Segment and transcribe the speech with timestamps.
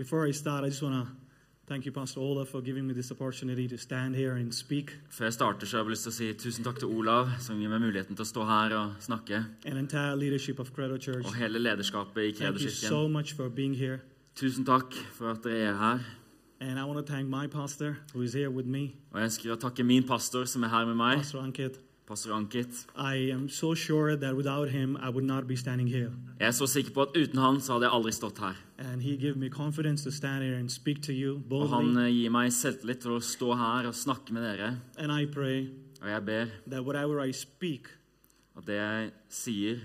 [0.00, 1.12] Before I start, I just want to
[1.66, 5.24] thank you, Pastor Ola, for giving me this opportunity to stand here and speak, Før
[5.24, 7.68] jeg starter, så har jeg lyst til å si tusen takk til Olav, som gir
[7.68, 9.44] meg muligheten til å stå her og snakke.
[9.66, 11.26] and entire leadership of Credo Church.
[11.26, 14.00] Og hele lederskapet i Thank you so much for being here.
[14.36, 16.00] Tusen takk for at dere er her.
[16.60, 19.52] And I want to thank my pastor who is here with me, Og jeg ønsker
[19.52, 21.76] å takke min pastor, som er her med meg, Pastor Ankit.
[22.10, 22.86] Pastor Ankit.
[22.96, 26.10] I am so sure that without him, I would not be standing here.
[26.40, 28.56] Jeg er så sikker på at uten han så hadde jeg aldri stått her.
[28.78, 32.02] And he gave me confidence to stand here and speak to you Og han boldly.
[32.08, 34.72] eh, gir meg selvtillit til å stå her og snakke med dere.
[34.98, 35.68] And I pray
[36.02, 37.86] Og jeg ber that whatever I speak
[38.56, 39.76] at det jeg sier,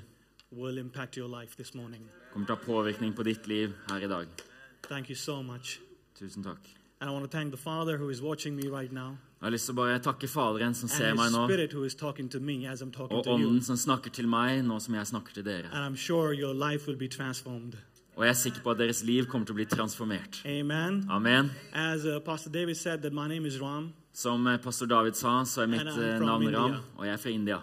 [0.51, 2.01] will impact your life this morning.
[2.33, 4.27] kommer til å ha påvirkning på ditt liv her i dag.
[4.89, 5.79] Thank you so much.
[6.19, 6.59] Tusen takk.
[7.01, 9.51] And I want to thank the Father who is watching me right now, Jeg har
[9.53, 11.43] lyst til å bare takke Faderen som ser meg nå,
[13.09, 13.27] og.
[13.35, 15.67] Ånden som snakker til meg nå som jeg snakker til dere.
[15.99, 16.31] Sure.
[18.15, 20.39] Og jeg er sikker på at deres liv kommer til å bli transformert.
[20.47, 21.03] Amen.
[21.11, 21.51] Amen.
[21.75, 23.93] As uh, Pastor David said, that my name is Ram.
[24.15, 26.59] Som eh, pastor David sa, så er mitt eh, navn India.
[26.61, 27.57] Ram, og jeg er fra India.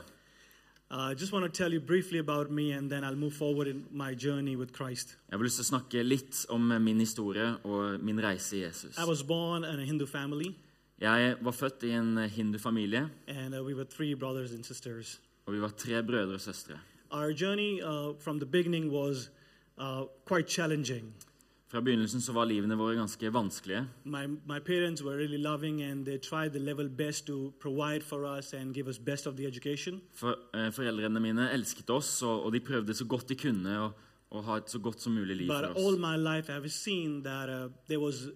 [0.93, 3.67] Uh, I just want to tell you briefly about me, and then I'll move forward
[3.67, 5.17] in my journey with Christ.
[5.31, 8.99] Jeg å snakke litt om eh, min historie og min reise i Jesus.
[9.01, 10.53] I was born in a Hindu family,
[11.03, 15.21] Jeg var født i en eh, hindufamilie, and uh, we were three brothers and sisters.
[15.47, 16.79] og vi var tre brødre og søstre.
[17.11, 19.31] Our journey uh, from the beginning was
[19.79, 21.15] uh, quite challenging.
[21.69, 23.87] Fra begynnelsen så var livene våre ganske vanskelige.
[24.05, 28.39] My, my parents were really loving, and they tried the level best to provide for
[28.39, 30.01] us and give us best of the education.
[30.15, 33.91] For, eh, foreldrene mine elsket oss, og, og de prøvde så godt de kunne å,
[34.31, 36.01] å ha et så godt som mulig liv But for all oss.
[36.01, 38.29] my life, I've seen that uh, there was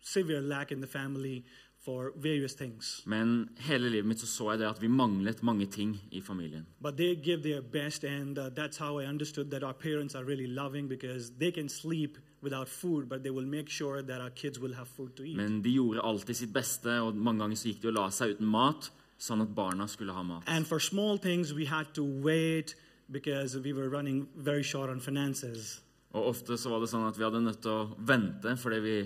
[0.00, 1.44] severe lack in the family
[1.88, 3.02] for various things.
[3.06, 6.66] Men hele livet mitt så, så jeg det at vi manglet mange ting i familien.
[6.82, 10.24] But they give their best, and uh, that's how I understood that our parents are
[10.24, 14.30] really loving because they can sleep without food, but they will make sure that our
[14.30, 15.36] kids will have food to eat.
[15.36, 18.36] Men de gjorde alltid sitt beste, og mange ganger så gikk de og la seg
[18.36, 20.44] uten mat, sånn at barna skulle ha mat.
[20.46, 22.74] And for small things, we had to wait
[23.10, 25.80] because we were running very short on finances.
[26.12, 28.98] Og ofte så var det sånn at vi hadde nødt til å vente fordi vi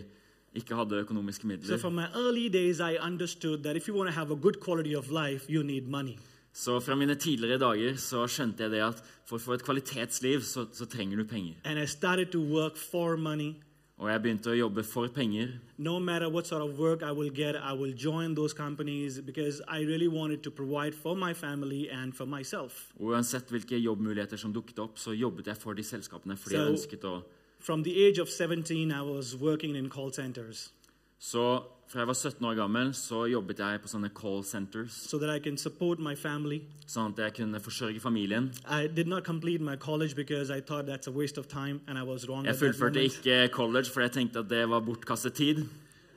[0.55, 1.79] ikke hadde økonomiske midler.
[1.79, 4.95] from my early days, I understood that if you want to have a good quality
[4.97, 6.19] of life, you need money.
[6.53, 10.43] Så fra mine tidligere dager så skjønte jeg det at for å få et kvalitetsliv,
[10.45, 11.55] så, så trenger du penger.
[11.65, 13.55] And I started to work for money.
[14.03, 15.53] Og jeg begynte å jobbe for penger.
[15.79, 19.63] No matter what sort of work I will get, I will join those companies because
[19.69, 22.91] I really wanted to provide for my family and for myself.
[22.99, 26.75] Og uansett hvilke jobbmuligheter som dukket opp, så jobbet jeg for de selskapene fordi jeg
[26.75, 27.21] ønsket å
[27.63, 30.73] From the age of 17, I was working in call centers
[31.19, 35.19] Så fra jeg var 17 år gammel, så jobbet jeg på sånne call centers, so
[35.19, 36.61] that I can support my family.
[36.87, 38.51] sånn at jeg kunne forsørge familien.
[38.67, 41.99] I did not complete my college because I thought that's a waste of time, and
[41.99, 45.65] I was wrong Jeg fullførte ikke college, for jeg tenkte at det var bortkastet tid.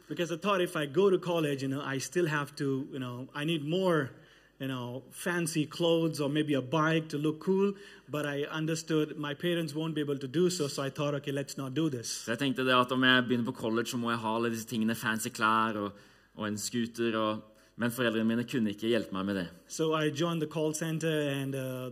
[0.08, 3.00] Because I thought if I go to college, you know, I still have to, you
[3.00, 4.08] know, I need more,
[4.60, 7.74] you know, fancy clothes or maybe a bike to look cool.
[8.10, 11.32] But I understood my parents won't be able to do so, so I thought, okay,
[11.32, 12.24] let's not do this.
[12.26, 14.50] Så jeg tenkte det at om jeg begynner på college, så må jeg ha alle
[14.50, 15.92] disse tingene, fancy klær og,
[16.36, 17.18] og en scooter.
[17.18, 17.44] Og,
[17.76, 19.48] men foreldrene mine kunne ikke hjelpe meg med det.
[19.68, 21.92] So I joined the call center, and uh,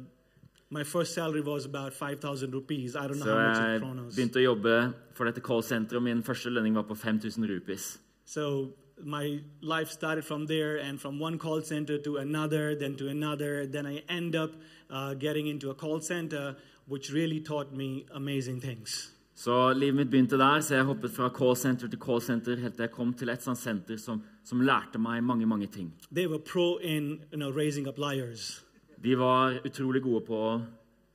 [0.70, 2.96] my first salary was about 5,000 rupees.
[2.96, 4.16] I don't know so how much jeg in kronos.
[4.16, 8.00] begynte å jobbe for dette call center, og min første lønning var på 5000 rupees.
[8.26, 8.72] So
[9.04, 13.66] my life started from there, and from one call center to another, then to another.
[13.66, 14.52] Then I end up
[14.90, 16.56] uh, getting into a call center,
[16.88, 19.10] which really taught me amazing things.
[19.36, 22.92] Så livet mitt begynte der, så jeg hoppet fra call-center til call-center helt til jeg
[22.92, 25.90] kom til et sånt senter som, som lærte meg mange, mange ting.
[26.16, 28.64] They were pro in you know raising up liars,
[29.04, 30.62] De var utrolig gode på,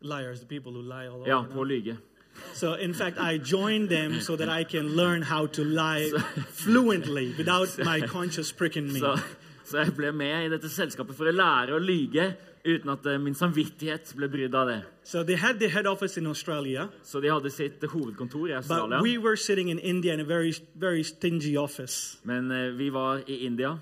[0.02, 1.28] liars, the people who lie all over.
[1.28, 1.96] ja, på å lyge.
[2.54, 6.10] So in fact, I joined them so that I can learn how to lie
[6.50, 9.00] fluently without my conscience pricking me.
[9.00, 9.18] Så,
[9.64, 12.34] så jeg ble med i dette selskapet for å lære å lyge
[12.64, 14.78] uten at eh, min samvittighet ble brydd av det.
[15.04, 18.98] So they had their head office in Australia, Så de hadde sitt hovedkontor i Australia.
[18.98, 22.18] But we were sitting in India in a very, very stingy office.
[22.24, 23.78] Men eh, vi var i India,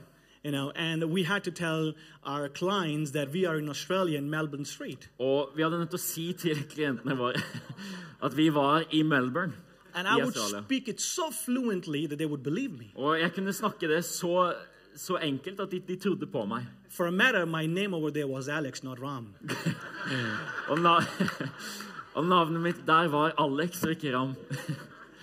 [0.47, 1.93] you know, and we had to tell
[2.25, 5.09] our clients that we are in Australia in Melbourne Street.
[5.19, 7.43] og vi hadde nødt til å si til klientene våre
[8.27, 9.53] at vi var i Melbourne
[9.97, 12.93] And i would speak it so fluently that they would believe me.
[12.95, 14.53] Og jeg kunne snakke det så,
[14.97, 16.67] så enkelt at de, de trodde på meg.
[16.91, 19.35] For a matter, my name over there was Alex, not Ram.
[20.71, 21.01] Og, na
[22.17, 24.37] og navnet mitt der var Alex og ikke Ram.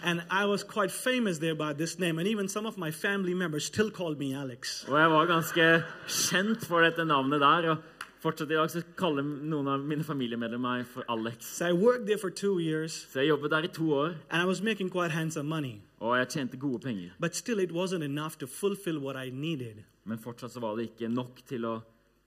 [0.03, 3.33] And I was quite famous there by this name, and even some of my family
[3.33, 4.83] members still called me Alex.
[4.87, 7.69] Og jeg var ganske kjent for dette navnet der.
[7.69, 7.77] Og
[8.23, 11.45] Fortsatt i dag så kaller noen av mine familiemedlemmer meg for Alex.
[11.57, 14.41] So I worked there for two years, Så jeg jobbet der i to år, and
[14.41, 15.81] I was making quite handsome money.
[15.99, 17.09] og jeg tjente gode penger.
[17.19, 20.81] But still, it wasn't enough to fulfill what I needed Men fortsatt så var det
[20.89, 21.79] ikke nok til å,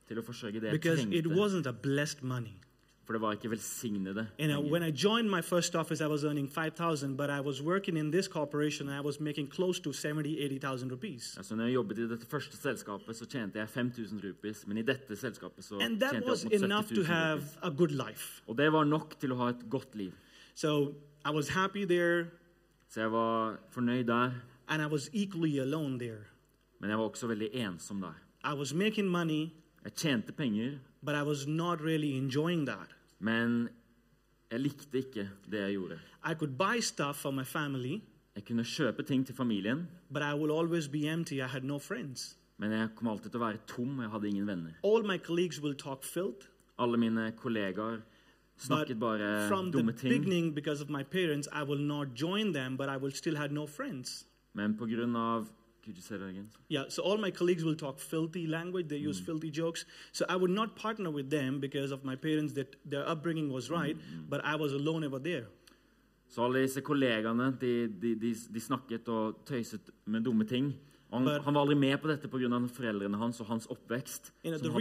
[0.09, 1.37] til å forsørge det jeg because it trengte.
[1.41, 2.61] wasn't a blessed money.
[3.07, 6.25] For det var ikke velsignede You know, when I joined my first office, I was
[6.25, 9.93] earning 5,000, but I was working in this corporation and I was making close to
[9.93, 11.37] 70, 80,000 rupees.
[11.37, 14.67] Altså, når jeg jobbet i dette første selskapet, så tjente jeg 5000 rupees.
[14.67, 17.01] Men i dette selskapet så And tjente that jeg was opp mot enough 70 to
[17.03, 17.59] 000 have rupees.
[17.63, 18.43] a good life.
[18.49, 20.13] Og det var nok til å ha et godt liv.
[20.55, 20.95] So
[21.25, 22.27] I was happy there
[22.89, 24.31] Så jeg var fornøyd der,
[24.69, 26.25] and I was equally alone there.
[26.81, 28.15] men jeg var også veldig ensom der.
[28.45, 29.49] I was making money,
[29.85, 30.71] Jeg tjente penger,
[31.03, 32.96] but I was not really enjoying that.
[33.19, 33.69] Men
[34.51, 35.99] jeg likte ikke det jeg gjorde.
[36.31, 38.01] I could buy stuff for my family,
[38.37, 41.33] Jeg kunne kjøpe ting til familien, but I will always be empty.
[41.33, 42.37] I had no friends.
[42.59, 44.73] men jeg kom alltid til å være tom, jeg hadde ingen venner.
[44.85, 46.47] All my colleagues will talk filth,
[46.79, 50.09] Alle mine kollegaer but snakket bare from the dumme ting.
[50.13, 53.53] beginning, because of my parents, I will not join them, but I will still have
[53.53, 54.27] no friends.
[54.55, 54.79] Men
[55.17, 55.49] av
[55.87, 56.49] Could you say that again?
[56.69, 58.89] Yeah, so all my colleagues will talk filthy language.
[58.89, 59.87] They use filthy jokes.
[60.13, 63.71] So I would not partner with them because of my parents that their upbringing was
[63.71, 63.97] right,
[64.29, 65.47] but I was alone over there.
[66.29, 70.75] Så alle disse kollegaene de, de, de, de snakket og tøyset med dumme ting.
[71.13, 72.67] Han, But- han var aldri med på dette pga.
[72.67, 74.33] foreldrene hans og hans oppvekst.
[74.45, 74.73] You know.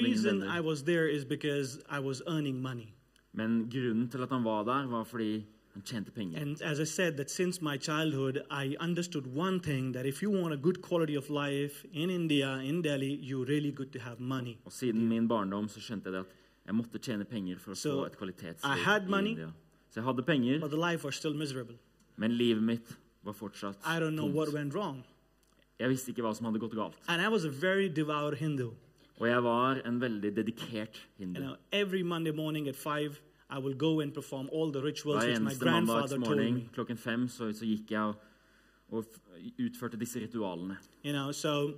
[3.34, 6.39] Men grunnen til at han var der, var fordi han tjente penger.
[6.42, 10.31] And as I said, that since my childhood, I understood one thing that if you
[10.31, 14.19] want a good quality of life in India, in Delhi, you're really good to have
[14.19, 14.57] money.
[14.66, 16.33] Og siden min barndom så skjønte jeg det at
[16.66, 19.30] jeg måtte tjene penger for å So, få et I kvalitetsliv had i money.
[19.36, 19.51] India.
[19.89, 21.75] Så jeg hadde penger, But the life was still miserable.
[22.18, 24.56] men livet mitt var fortsatt I don't know what tomt.
[24.56, 25.04] went wrong.
[25.80, 26.95] Jeg visste ikke hva som hadde gått galt.
[27.07, 28.72] And I was a very devout Hindu.
[29.19, 31.39] Og jeg var en veldig dedikert You hindu.
[31.42, 33.19] know, every Monday morning at five,
[33.50, 36.54] I will go and perform all the rituals Hver which my eneste grandfather told mandagsmorgen
[36.54, 36.70] me.
[36.74, 38.16] klokken fem så, så gikk jeg og,
[38.92, 40.78] og f- utførte disse ritualene.
[41.04, 41.74] You know, so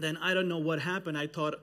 [0.00, 1.18] then I don't know what happened.
[1.18, 1.54] I thought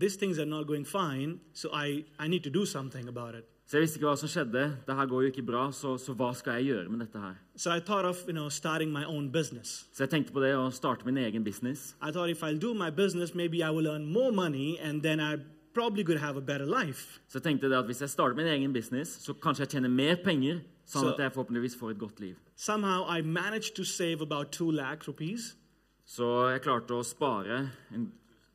[0.00, 3.44] these things are not going fine, so I, I need to do something about it.
[3.66, 4.62] Så jeg visste ikke hva som skjedde.
[4.86, 7.34] Det her går jo ikke bra, så, så hva skal jeg gjøre med dette her?
[7.56, 9.86] So I thought of, you know, starting my own business.
[9.92, 11.94] Så jeg tenkte på det å starte min egen business.
[12.02, 15.18] I thought if I'll do my business, maybe I will earn more money and then
[15.20, 15.36] I
[15.74, 17.20] probably could have a better life.
[17.28, 19.88] Så jeg tenkte det at hvis jeg starter min egen business, så kanskje jeg tjener
[19.90, 22.34] mer penger, sånn Så- at jeg forhåpentligvis får et godt liv.
[22.56, 25.56] Somehow I managed to save about two lakh rupees.
[26.06, 27.70] Så jeg klarte å spare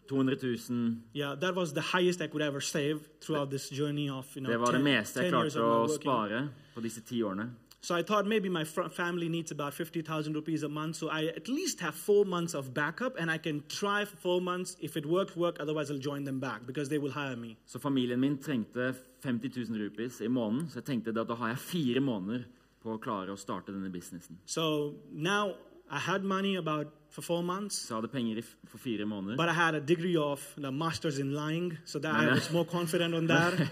[0.08, 0.38] 200
[0.70, 4.42] 000 Yeah, that was the highest I could ever save throughout this journey of, you
[4.42, 7.50] know, Det var det meste jeg klarte å spare på disse ti årene.
[7.82, 10.96] So I thought maybe my fr- family needs about 50,000 rupees a month.
[10.98, 14.42] So I at least have four months of backup and I can try for four
[14.42, 14.76] months.
[14.82, 15.56] If it works, work.
[15.60, 17.56] Otherwise, I'll join them back because they will hire me.
[17.66, 18.94] Så familien min trengte
[19.24, 22.44] 50 000 rupees i måneden, så jeg tenkte at da har jeg fire måneder
[22.84, 24.38] på å klare å starte denne businessen.
[24.46, 25.54] So now
[25.92, 29.06] I had money about for four months, Så jeg hadde penger i f for fire
[29.06, 29.38] måneder.
[29.38, 31.78] but I had a degree of the master's in lying.
[31.86, 33.54] So that I was more confident on that.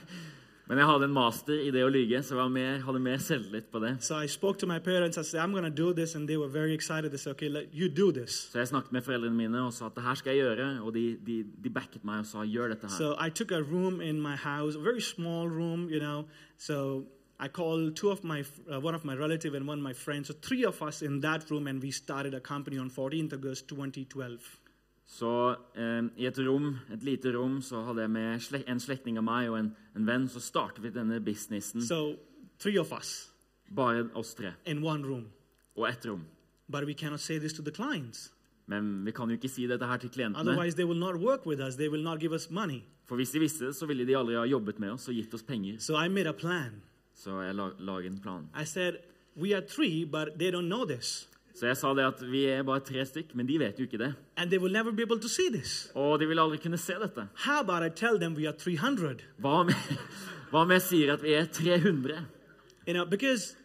[0.67, 3.21] Men jeg hadde en master i det å lyge, så jeg var mer, hadde mer
[3.23, 3.93] selvtillit på det.
[4.03, 5.17] so I spoke to my parents.
[5.17, 6.15] I said, I'm to do this.
[6.15, 7.11] And they were very excited.
[7.11, 8.49] They said, okay, let, you do this.
[8.51, 10.93] Så jeg snakket med foreldrene mine og sa at det her skal jeg gjøre, og
[10.93, 12.97] de, de, de backet meg og sa gjør dette her.
[12.97, 16.25] So I took a room in my house, a very small room, you know.
[16.57, 17.05] So
[17.39, 20.27] I called two of my, uh, one of my relative and one of my friends.
[20.27, 23.67] So three of us in that room, and we started a company on 14th August
[23.69, 24.66] 2012.
[25.07, 29.23] Så eh, i et rom, et lite rom, så hadde jeg med en slektning av
[29.23, 31.81] meg og en, en venn, så startet vi denne businessen.
[31.81, 32.17] So
[32.59, 33.31] three of us
[33.71, 34.53] Bare oss tre.
[34.65, 35.29] in one room.
[35.75, 36.25] Og ett rom.
[36.69, 38.31] But we cannot say this to the clients.
[38.67, 40.43] Men vi kan jo ikke si dette her til klientene.
[40.43, 41.75] Otherwise, they will not work with us.
[41.75, 42.83] They will not give us money.
[43.05, 45.33] For hvis de visste det, så ville de aldri ha jobbet med oss og gitt
[45.33, 45.79] oss penger.
[45.79, 46.81] So I made a plan.
[47.15, 48.49] Så jeg la, laget en plan.
[48.61, 48.99] I said,
[49.37, 51.29] we are three, but they don't know this.
[51.59, 53.97] Så jeg sa det at vi er bare tre stykk, men de vet jo ikke
[53.97, 54.11] det.
[54.37, 55.91] And they will never be able to see this.
[55.95, 57.27] Og de vil aldri kunne se dette.
[57.45, 59.23] How about I tell them we are 300?
[59.41, 59.69] Hva om,
[60.51, 62.19] hva om jeg sier at vi er 300?
[62.87, 63.55] You know, because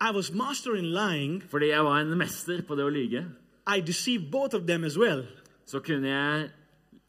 [0.00, 3.24] I was master in lying, Fordi jeg var en mester på det å lyge,
[3.66, 5.24] I deceived both of them as well.
[5.66, 6.50] så kunne jeg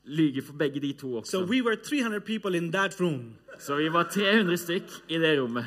[0.06, 1.50] lyge for begge de to So også.
[1.50, 3.36] we were 300 people in that room.
[3.60, 5.66] Så vi var 300 stykk i det rommet.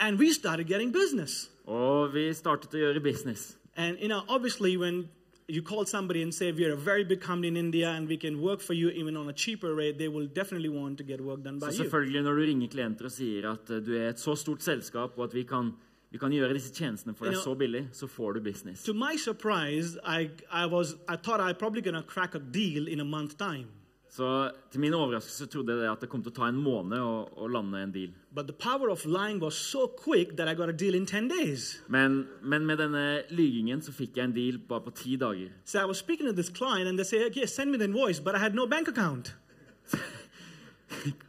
[0.00, 1.50] And we started getting business.
[1.66, 3.56] Og vi startet å gjøre business.
[3.76, 5.08] And, you know, obviously, when
[5.48, 8.40] you call somebody and say, We're a very big company in India and we can
[8.40, 11.42] work for you even on a cheaper rate, they will definitely want to get work
[11.42, 11.84] done by Så you.
[11.84, 15.18] selvfølgelig når du ringer klienter og sier at eh, du er et så stort selskap,
[15.18, 15.72] og at vi kan,
[16.12, 18.84] vi kan gjøre disse tjenestene for deg You know- så billig, så får du business.
[18.84, 22.88] To my surprise, I, I, was, I thought I probably going to crack a deal
[22.88, 23.66] in a month time.
[24.14, 24.26] Så
[24.70, 27.48] til min overraskelse trodde jeg at det kom til å ta en måned å, å
[27.50, 28.12] lande en deal.
[28.30, 31.26] But the power of lying was so quick that I got a deal in 10
[31.32, 31.82] days.
[31.88, 35.50] Men, men med denne lygingen så fikk jeg en deal bare på ti dager.
[35.64, 38.20] So I was speaking to this client, and they say, "Okay, send me the invoice,"
[38.20, 39.34] but I had no bank account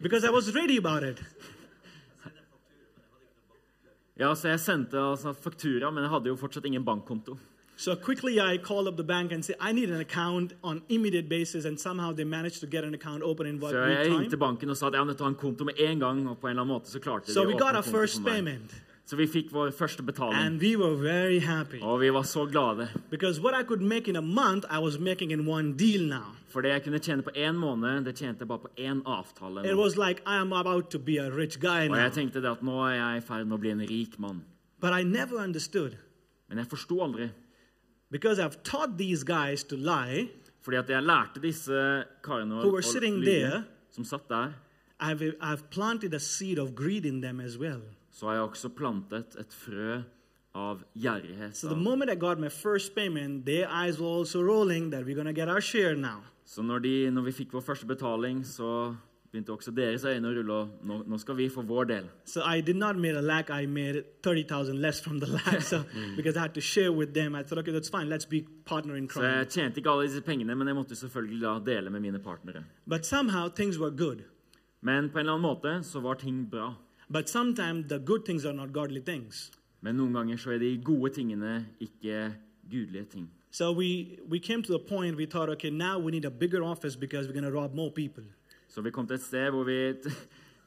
[0.06, 1.24] because I was ready about it.
[4.20, 7.34] Ja, så jeg sendte altså faktura, men jeg hadde jo fortsatt ingen bankkonto.
[7.78, 11.28] So quickly, I called up the bank and said, "I need an account on immediate
[11.30, 14.30] basis," and somehow they managed to get an account open in what week jeg ringte
[14.30, 14.40] time.
[14.40, 16.30] banken og sa at jeg nødt ha en konto med en gang.
[16.30, 17.84] Og på en eller annen måte så klarte So de we å got åpne our
[17.84, 18.34] konto first for meg.
[18.34, 20.34] payment, Så vi fikk vår første betaling.
[20.40, 22.88] and we were very happy Og vi var så glade.
[23.10, 26.32] because what I could make in a month, I was making in one deal now.
[26.48, 29.70] For det jeg kunne tjene på én måned, det tjente jeg bare på én avtale.
[29.70, 32.46] It was like I am about to be a rich guy Og jeg tenkte det
[32.52, 34.42] at nå er jeg i ferd med å bli en rik mann.
[34.82, 35.92] But I never understood
[36.50, 37.30] Men jeg forsto aldri.
[38.16, 40.30] Because I've taught these guys to lie.
[40.64, 41.80] Fordi at jeg lærte disse
[42.26, 43.64] karene å, were sitting lyve, there.
[43.92, 44.54] som satt der.
[45.00, 47.82] I've, I've planted a seed of greed in them as well.
[48.12, 50.00] Så har jeg også plantet et frø
[50.56, 51.56] av gjerrighet.
[51.56, 55.06] So the av- moment I got my first payment, their eyes were also rolling that
[55.06, 56.24] we're going to get our share now.
[56.46, 58.96] Så når, de, når vi fikk vår første betaling, så
[59.36, 60.54] begynte også deres øyne å rulle.
[60.54, 62.10] og Nå, nå skal vi få vår del.
[62.26, 65.62] So I did not make a lakh, I made 30,000 less from the lakh.
[65.62, 65.84] So
[66.18, 68.96] because I had to share with them, I thought, okay, that's fine, let's be partner
[68.96, 72.02] in Så jeg tjente ikke alle disse pengene, men jeg måtte selvfølgelig da dele med
[72.02, 72.64] mine partnere.
[72.88, 74.24] But somehow things were good.
[74.82, 76.74] Men på en eller annen måte så var ting bra.
[77.10, 79.52] But sometimes the good things are not godly things.
[79.82, 82.34] Men noen ganger så er de gode tingene ikke
[82.70, 83.30] gudelige ting.
[83.52, 86.62] So we, we came to the point we thought, okay, now we need a bigger
[86.64, 88.24] office because we're going to rob more people.
[88.76, 89.94] Så vi kom til et sted hvor vi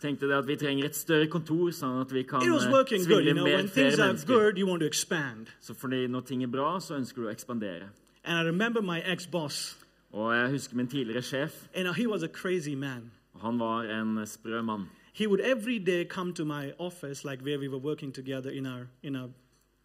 [0.00, 2.72] tenkte det at vi trenger et større kontor, sånn at vi kan It was eh,
[2.72, 3.26] working good.
[3.26, 4.34] You know, mer when flere things are mennesker.
[4.34, 5.46] good, you want to expand.
[5.60, 7.90] Så fordi når ting er bra, så ønsker du å ekspandere.
[8.24, 9.78] And I remember my ex-boss,
[10.12, 13.12] Og jeg husker min tidligere sjef, and he was a crazy man.
[13.34, 14.88] og han var en sprø mann.
[15.12, 18.66] He would every day come to my office, like where we were working together in
[18.66, 19.28] our in our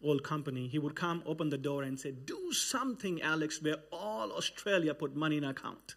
[0.02, 0.68] old company.
[0.68, 5.14] He would come, open the door, and say, "Do something, Alex, where all Australia put
[5.14, 5.96] money in account."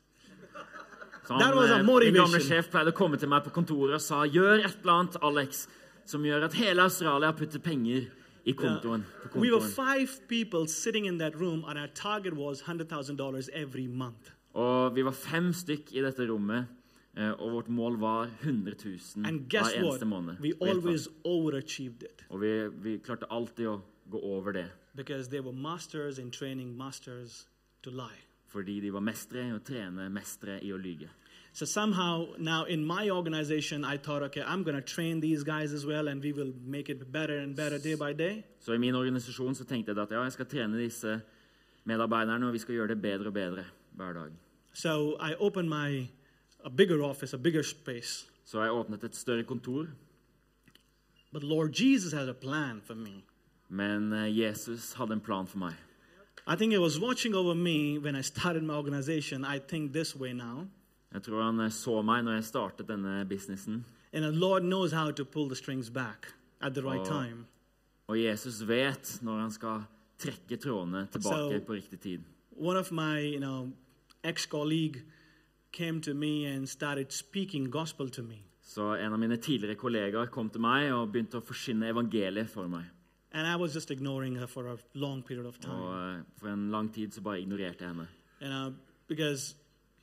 [1.30, 3.98] Han, That was a eh, min gamle sjef pleide å komme til meg på kontoret
[3.98, 5.68] og sa gjør et eller annet, Alex,
[6.08, 8.08] som gjør at hele Australia putter penger
[8.48, 9.04] i kontoen.
[9.32, 13.18] På We were five people sitting in that room, and our target was hundred thousand
[13.18, 14.32] dollars every month.
[14.54, 16.66] Og vi var fem stykk i dette rommet,
[17.18, 20.40] eh, og vårt mål var 100 000 hver eneste måned.
[20.40, 25.40] We always overachieved it Og vi, vi klarte alltid å gå over det, because they
[25.40, 27.48] were masters in training, masters
[27.84, 28.27] to lie.
[28.48, 31.10] Fordi de var mestere i å trene, mestere i å lyge.
[31.54, 35.74] So somehow now in my organization, I thought, okay, I'm going to train these guys
[35.74, 38.44] as well, and we will make it better and better day by day.
[38.60, 41.20] Så i min organisasjon så tenkte jeg at ja, jeg skal trene disse
[41.86, 43.64] medarbeiderne, og vi skal gjøre det bedre og bedre
[43.98, 44.32] hver dag.
[44.74, 46.08] So I opened my
[46.64, 48.28] a bigger office, a bigger space.
[48.46, 49.88] Så jeg åpnet et større kontor,
[51.34, 53.24] But Lord Jesus had a plan for me.
[53.70, 55.74] men eh, Jesus hadde en plan for meg.
[56.48, 59.44] I think He was watching over me when I started my organization.
[59.46, 60.68] I think this way now.
[61.14, 63.86] Jeg tror han eh, så meg når jeg startet denne businessen.
[64.14, 67.46] And the Lord knows how to pull the strings back at the right og, time.
[68.08, 69.82] Og Jesus vet når han skal
[70.20, 72.20] trekke trådene tilbake So- på riktig tid.
[72.52, 73.70] One of my, you know,
[74.24, 75.02] ex-colleague
[75.72, 78.36] came to me and started speaking gospel to me.
[78.62, 82.68] Så en av mine tidligere kollegaer kom til meg og begynte å forsyne evangeliet for
[82.68, 82.84] meg.
[83.38, 85.82] And I was just ignoring her for a long period of time.
[85.82, 88.08] Og eh, for en lang tid så bare ignorerte jeg henne.
[88.42, 88.74] And uh,
[89.08, 89.56] because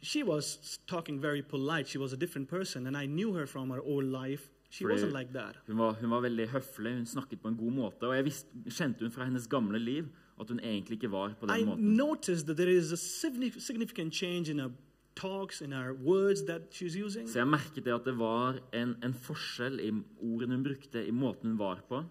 [0.03, 3.71] she was talking very polite, she was a different person, and I knew her from
[3.71, 4.51] her old life.
[4.71, 5.59] She Fordi wasn't like that.
[5.67, 8.03] Hun var, hun var veldig høflig, hun snakket på en god måte.
[8.09, 10.09] Og jeg visste, kjente hun fra hennes gamle liv
[10.41, 11.97] at hun egentlig ikke var på I den måten.
[11.97, 14.71] noticed that there is a signif- significant change in her
[15.17, 17.29] talks, in her words that she's using.
[17.29, 19.91] Så jeg merket det at det var en, en forskjell i
[20.23, 22.05] ordene hun brukte, i måten hun var på.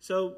[0.00, 0.34] So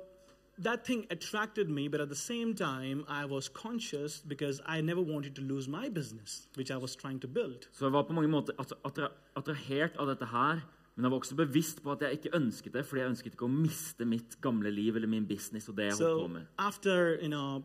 [0.64, 5.00] that thing attracted me, but at the same time, I was conscious because I never
[5.02, 7.68] wanted to lose my business, which I was trying to build.
[7.72, 10.60] Så jeg var på mange måter attra- attra- attrahert av dette her.
[10.96, 13.44] Men jeg var også bevisst på at jeg ikke ønsket det, fordi jeg ønsket ikke
[13.46, 16.46] å miste mitt gamle liv eller min business og det jeg holdt på So med.
[16.58, 17.64] after you know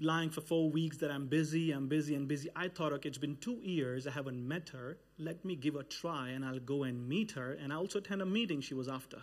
[0.00, 3.18] lying for four weeks that I'm busy, I'm busy and busy, I thought, okay, it's
[3.20, 4.96] been two years, I haven't met her.
[5.18, 8.22] Let me give a try and I'll go and meet her and I also attend
[8.22, 9.18] a meeting she was after.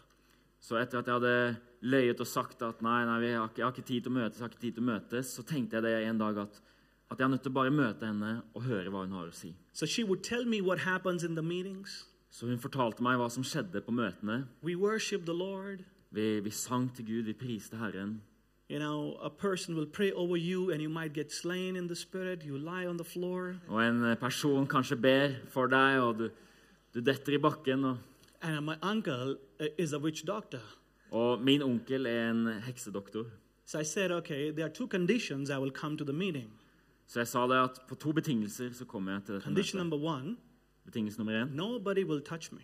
[0.62, 3.66] Så etter at jeg hadde løyet og sagt at nei, nei, vi har ikke, jeg
[3.66, 5.80] har ikke tid til å møtes, jeg har ikke tid til å møtes, så tenkte
[5.80, 6.62] jeg det en dag at,
[7.10, 9.36] at jeg er nødt til å bare møte henne og høre hva hun har å
[9.36, 9.54] si.
[9.74, 12.06] So she would tell me what happens in the meetings.
[12.30, 14.44] Så hun fortalte meg hva som skjedde på møtene.
[14.62, 15.86] We worship the Lord.
[16.12, 18.22] Vi, vi sang til Gud, vi priste Herren.
[18.70, 21.96] You know, a person will pray over you and you might get slain in the
[21.96, 22.44] spirit.
[22.44, 23.56] You lie on the floor.
[23.68, 26.30] Og en person kanskje ber for deg, og du,
[26.94, 27.84] du detter i bakken.
[27.84, 27.98] Og,
[28.42, 30.62] And my uncle uh, is a witch doctor.
[31.12, 33.26] Og min onkel er en heksedoktor.
[33.66, 36.50] So I said, okay, there are two conditions I will come to the meeting.
[37.08, 39.98] Så jeg sa det at på to betingelser så kommer jeg til dette Condition number
[39.98, 40.36] one
[40.86, 42.60] Betingelse nummer én nobody will touch me.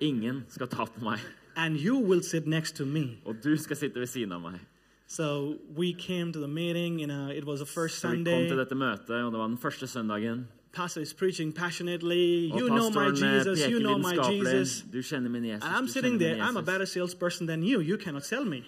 [0.00, 1.18] ingen skal ta på meg.
[1.56, 3.18] And you will sit next to me.
[3.24, 4.58] Og du skal sitte ved siden av meg.
[5.06, 8.24] So we came to the meeting, you know, it was the first Så vi kom
[8.24, 8.48] Sunday.
[8.48, 10.48] til dette møtet, og det var den første søndagen.
[10.74, 12.50] Pastor is preaching passionately.
[12.52, 14.16] Og You know my eh, Jesus, you know my.
[14.30, 14.84] Jesus.
[14.92, 15.64] Du kjenner min Jesus.
[15.64, 17.80] And I'm sitting there, I'm a better salesperson than you.
[17.80, 18.64] You cannot sell me.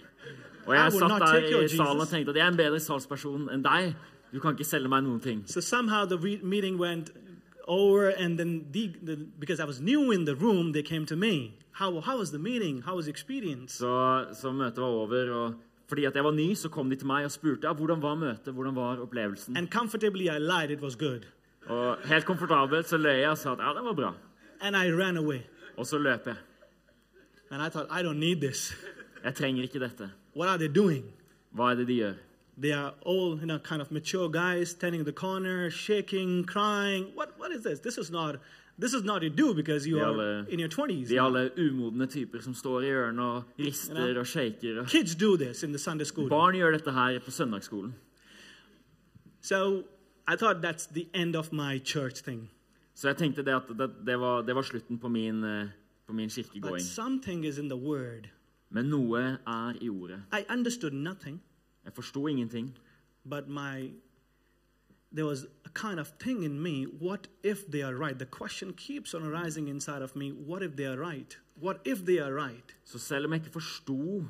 [0.66, 2.08] Og I jeg will satt not take your der i salen og Jesus.
[2.10, 3.94] tenkte at jeg er en bedre salgsperson enn deg.
[4.34, 5.44] Du kan ikke selge meg noen ting.
[5.46, 7.10] So somehow the meeting went
[7.66, 11.16] over, and then the, the, because I was new in the room, they came to
[11.16, 11.54] me.
[11.72, 12.82] How, how was the meeting?
[12.82, 13.78] How was the experience?
[13.78, 15.54] Så, så møtet var over, og
[15.88, 18.14] fordi at jeg var ny, så kom de til meg og spurte ja, hvordan var
[18.14, 19.56] møtet, hvordan var opplevelsen.
[19.56, 20.70] And comfortably, I lied.
[20.70, 21.26] It was good.
[21.68, 24.12] Og helt komfortabelt så løy jeg og sa at ja, det var bra.
[24.60, 25.40] And I ran away.
[25.76, 26.36] Og så løp jeg.
[27.50, 28.74] And I thought, I don't need this.
[29.24, 30.10] Jeg trenger ikke dette.
[30.36, 31.04] What are they doing?
[31.54, 32.12] Hva er det de gjør?
[32.58, 37.06] They are all, you know, kind of mature guys standing in the corner, shaking, crying.
[37.16, 37.80] What, what is this?
[37.80, 38.36] This is not,
[38.80, 41.08] this is not you do because you De are alle- in your 20s.
[41.08, 44.80] De er alle umodne typer som står i hjørnet og rister og shaker.
[44.80, 46.28] Og Kids do this in the Sunday school.
[46.28, 47.94] Barn gjør dette her på søndagsskolen.
[49.42, 49.82] So
[50.28, 52.50] I thought that's the end of my church thing.
[52.94, 55.68] Så jeg tenkte det at det, det, var, det var slutten på min, eh,
[56.06, 56.80] på min kirkegåing.
[56.80, 58.28] something is in the word.
[58.70, 60.22] Men noe er i ordet.
[60.92, 61.42] Nothing,
[61.84, 62.78] Jeg forsto ingenting.
[63.24, 63.92] but my
[65.74, 66.86] kind of me.
[67.00, 67.28] Right?
[70.14, 70.32] Me.
[72.28, 72.76] Right?
[72.84, 74.24] Så selv om jeg ikke forsto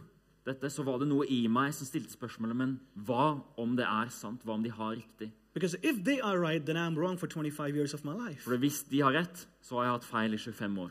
[0.46, 4.08] dette, så var det noe i meg som stilte spørsmålet Men hva om det er
[4.10, 4.42] sant?
[4.44, 5.32] Hva om de har riktig?
[5.56, 8.42] Because if they are right, then I'm wrong for 25 years of my life.
[8.42, 10.90] For hvis de har rett, så har jeg hatt feil i 25 år.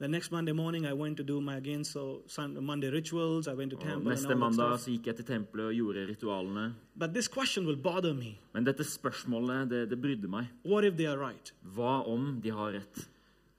[0.00, 2.22] The next Monday morning, I went to do my again so
[2.60, 3.48] Monday rituals.
[3.48, 6.74] I went to temple neste mandag så gikk jeg til tempelet og gjorde ritualene.
[6.94, 8.38] But this question will bother me.
[8.52, 10.46] Men dette spørsmålet, det, det brydde meg.
[10.64, 11.54] What if they are right?
[11.62, 13.08] Hva om de har rett?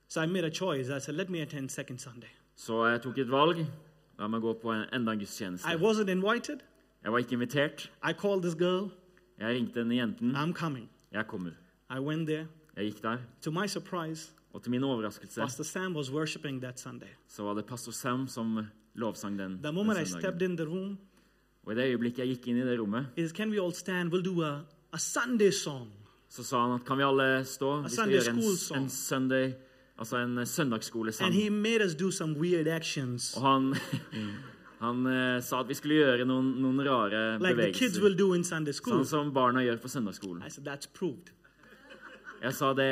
[0.08, 0.90] So I made a choice.
[0.90, 2.30] I said, let me attend second Sunday.
[2.56, 3.66] Så jeg tok et valg.
[4.20, 6.60] La meg gå på en, enda en I wasn't invited.
[7.04, 7.92] Jeg var ikke invitert.
[8.04, 8.92] I called this girl.
[9.40, 10.36] Jeg ringte denne jenten.
[10.36, 10.90] I'm coming.
[11.12, 11.52] Jeg kommer.
[11.90, 12.48] I went there.
[12.78, 16.80] Jeg gikk der, To my surprise, og til min overraskelse Pastor Sam was worshiping that
[16.80, 17.08] Sunday.
[17.28, 18.60] så var det pastor Sam som
[18.96, 20.52] lovsang den, The moment I stepped søndagen.
[20.52, 20.98] in the room,
[21.66, 24.14] Og i det øyeblikket jeg gikk inn i det rommet, is can we all stand?
[24.14, 24.62] We'll do a,
[24.94, 25.88] a Sunday song.
[26.30, 27.82] så sa han at kan vi alle stå?
[27.82, 28.84] Vi skal Sunday gjøre en, school song.
[28.84, 29.54] en Sunday,
[30.00, 31.26] altså en søndagsskolesang.
[31.26, 33.34] And he made us do some weird actions.
[33.38, 33.76] Og han,
[34.84, 37.80] han eh, sa at vi skulle gjøre noen, noen rare Like bevegelser.
[38.42, 38.44] in.
[39.00, 40.44] Sånn som barna gjør på søndagsskolen.
[40.52, 41.32] Said.
[42.44, 42.90] Jeg sa det,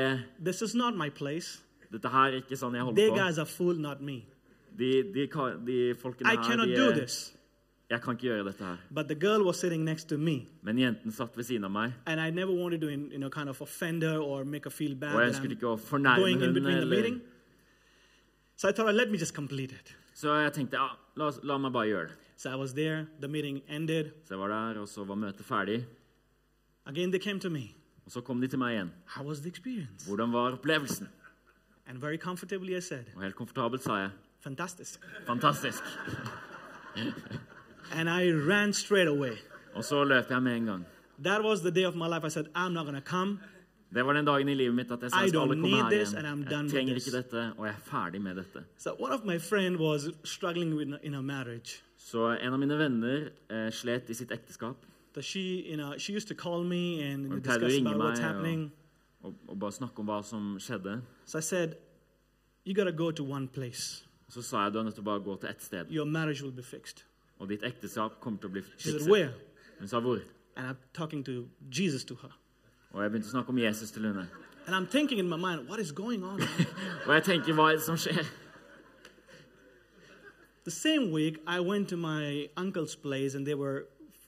[1.91, 3.15] dette her er ikke sånn jeg holder på.
[4.01, 4.21] me.
[4.79, 5.25] De, de,
[5.67, 6.75] de folkene her, de,
[7.91, 8.77] jeg kan ikke gjøre dette her.
[10.63, 13.49] Men jenten satt ved siden av meg, And I never wanted to, you know, kind
[13.49, 16.79] of og jeg ønsket ikke å fornærme in henne.
[16.81, 17.19] Eller.
[18.55, 19.95] So I thought, let me just complete it.
[20.21, 22.17] Så jeg tenkte ja, la, la meg bare gjøre det.
[22.37, 23.05] So I was there.
[23.21, 24.11] The meeting ended.
[24.25, 25.85] Så jeg var der, og så var møtet ferdig.
[26.85, 27.71] Again, they came to me.
[28.05, 28.91] Og så kom de til meg igjen.
[29.15, 30.07] How was the experience?
[30.07, 31.09] Hvordan var opplevelsen?
[31.87, 34.09] And very comfortably, I said, Og helt komfortabelt sa jeg
[34.41, 34.99] Fantastisk.
[35.25, 35.83] fantastisk.
[37.93, 39.37] And I ran straight away.
[39.73, 40.85] Og så løp jeg med en gang.
[41.23, 42.25] That was the day of my life.
[42.25, 43.39] I said, I'm not gonna come.
[43.93, 45.89] Det var den dagen i livet mitt at jeg sa jeg skal don't komme her
[45.89, 46.45] this, igjen.
[46.49, 48.63] Jeg trenger ikke dette, og jeg er ferdig med dette.
[48.77, 48.95] So
[50.75, 51.81] with.
[51.97, 54.75] Så en av mine venner eh, slet i sitt ekteskap
[55.21, 58.71] she, you know, she used to call me and Hun pleide å ringe meg,
[59.21, 61.01] og- og, og bare snakke om hva som skjedde.
[61.25, 61.75] So I said,
[62.65, 64.03] you got to go to one place.
[64.29, 66.41] Så sa jeg du er nødt til å bare gå til ett sted, Your marriage
[66.41, 67.03] will be fixed.
[67.39, 69.09] og ditt ekteskap kommer til å bli said, fikset.
[69.11, 69.33] where?
[69.79, 70.21] Hun sa hvor?
[70.55, 72.31] And I'm talking to Jesus to her.
[72.93, 74.27] Og jeg begynte å snakke om Jesus til henne.
[74.67, 76.41] And I'm thinking in my mind, what is going on?
[77.07, 78.25] Og jeg tenker, hva er det som skjer?
[80.63, 83.87] the same week, I went to my uncle's place and they were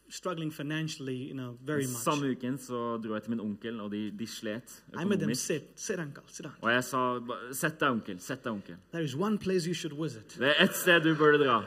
[0.10, 2.02] struggling financially, you know, very much.
[2.04, 5.36] Samme uken så dro jeg til min onkel, og de, de slet I made them
[5.36, 5.64] sit.
[5.76, 6.54] Sit, uncle, sit down.
[6.62, 8.20] Og jeg sa "Ba- sett deg, onkel.
[8.20, 8.76] Sett deg, onkel.
[8.92, 11.64] There is one place you should visit, Det er ett sted du burde dra,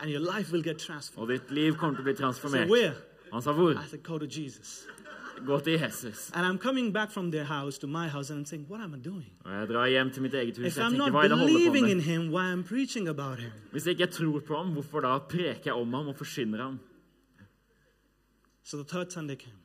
[0.00, 1.22] and your life will get transformed.
[1.30, 2.94] og ditt liv kommer til å bli So where?
[3.32, 3.70] Han sa hvor?
[3.72, 4.86] I said, go to Jesus.
[5.46, 6.30] Gå til Jesus.
[6.34, 8.94] And I'm coming back from their house to my house, and I'm saying, what am
[8.94, 9.32] I doing?
[9.44, 10.66] Og jeg drar hjem til mitt eget hus.
[10.66, 12.52] If Jeg I'm tenker, not hva er det jeg holder på believing in him, why
[12.52, 13.50] I'm preaching about him?
[13.72, 16.78] Hvis jeg ikke tror på ham, hvorfor da preker jeg om ham og forsyner ham?
[18.64, 19.56] So the third Sunday came.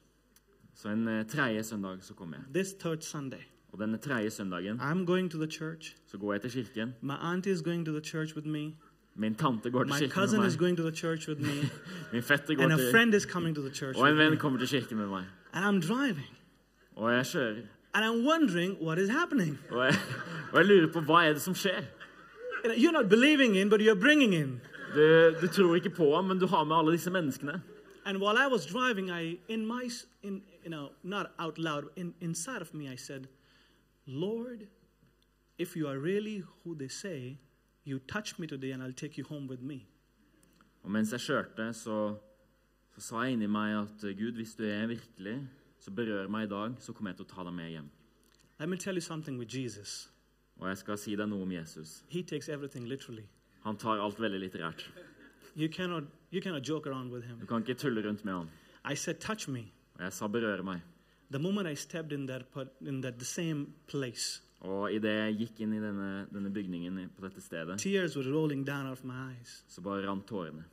[0.76, 2.42] Så en eh, tredje søndag så kom jeg.
[2.54, 5.96] This third Sunday, Og denne tredje søndagen I'm going to the church.
[6.08, 6.94] så går jeg til kirken.
[7.02, 8.72] My auntie is going to the church with me.
[9.16, 10.60] Min tante går til My kirken cousin med is meg.
[10.60, 11.70] going to the church with me.
[12.14, 14.18] Min fetter går And a til friend is coming to the church Og with en
[14.18, 14.38] venn me.
[14.38, 15.24] kommer til kirken med meg.
[15.54, 16.38] And I'm driving.
[16.96, 17.56] Og jeg kjører.
[17.94, 19.60] And I'm wondering what is happening.
[19.72, 19.94] Og jeg,
[20.52, 21.82] og jeg lurer på hva er det som skjer.
[22.66, 24.62] You know, You're not believing in, but you're bringing in.
[24.96, 27.62] Du, du tror ikke på ham, men du har med alle disse menneskene.
[28.06, 31.84] And while I was driving, I, in my, s- in, you know, not out loud,
[31.96, 33.28] in, inside of me, I said,
[34.06, 34.60] Lord,
[35.58, 37.38] if you are really who they say,
[37.86, 39.86] you touch me today and I'll take you home with me.
[40.84, 42.16] Og mens jeg kjørte, så,
[42.96, 45.48] så sa jeg inni meg at Gud, hvis du er virkelig,
[45.80, 47.90] så berør meg i dag, så kommer jeg til å ta deg med hjem.
[48.60, 50.10] Let me tell you something with Jesus.
[50.60, 52.04] Og jeg skal si deg noe om Jesus.
[52.10, 53.26] He takes everything literally.
[53.66, 54.86] Han tar alt veldig litterært.
[55.56, 57.40] You cannot, you cannot joke around with him.
[57.40, 58.50] Du kan ikke tulle rundt med han.
[58.92, 59.72] I said, touch me.
[59.96, 60.82] Og jeg sa berøre meg.
[61.32, 62.46] The moment I stepped in that,
[62.82, 67.26] in that the same place, Og idet jeg gikk inn i denne, denne bygningen på
[67.28, 67.82] dette stedet,
[69.68, 70.64] så bare rant tårene.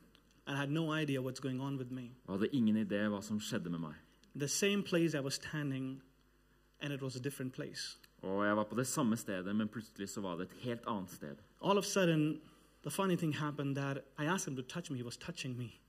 [0.47, 2.11] I had no idea what's going on with me.
[2.27, 3.93] Og hadde ingen idé hva som skjedde med meg.
[4.35, 6.01] The same place I was standing,
[6.81, 7.97] and it was a different place.
[8.21, 11.11] Og jeg var på det samme stedet, men plutselig så var det et helt annet
[11.11, 11.35] sted.
[11.61, 12.41] All of a sudden,
[12.81, 14.97] the funny thing happened that I asked him to touch me.
[14.97, 15.79] He was touching me.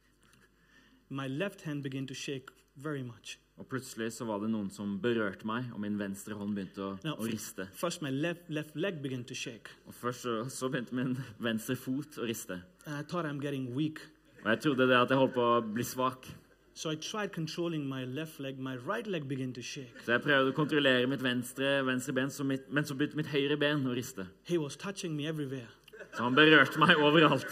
[1.08, 3.38] My left hand began to shake very much.
[3.56, 6.88] Og plutselig så var det noen som berørte meg, og min venstre hånd begynte å,
[7.04, 7.68] Now, å riste.
[7.78, 9.70] first, my left, left leg began to shake.
[9.86, 12.60] Og først så, så begynte min venstre fot å riste.
[12.86, 14.00] And I thought I'm getting weak.
[14.44, 16.26] Og jeg trodde det at jeg holdt på å bli svak.
[16.74, 18.58] So I tried controlling my left leg.
[18.58, 20.02] My right leg began to shake.
[20.04, 23.30] Så jeg prøvde å kontrollere mitt venstre, venstre ben, så mitt, men så begynte mitt
[23.30, 24.26] høyre ben å riste.
[24.50, 25.70] He was touching me everywhere.
[26.16, 27.46] Så han berørte meg overalt.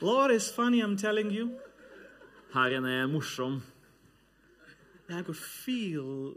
[0.00, 1.58] Lord is funny, I'm telling you.
[2.52, 3.62] Herren er morsom.
[5.08, 6.34] And I could feel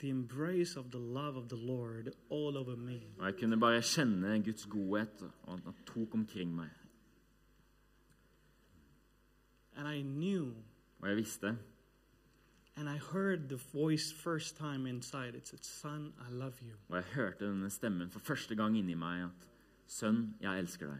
[0.00, 3.00] the embrace of the love of the Lord all over me.
[3.18, 6.68] Og jeg kunne bare kjenne Guds godhet, og at han tok omkring meg.
[9.76, 10.54] And I knew,
[11.00, 11.58] Og jeg visste,
[12.76, 15.34] and I heard the voice first time inside.
[15.34, 16.74] It said, Son, I love you.
[16.88, 19.46] og jeg hørte denne stemmen for første gang inni meg at
[19.86, 20.98] Sønn, jeg elsker deg.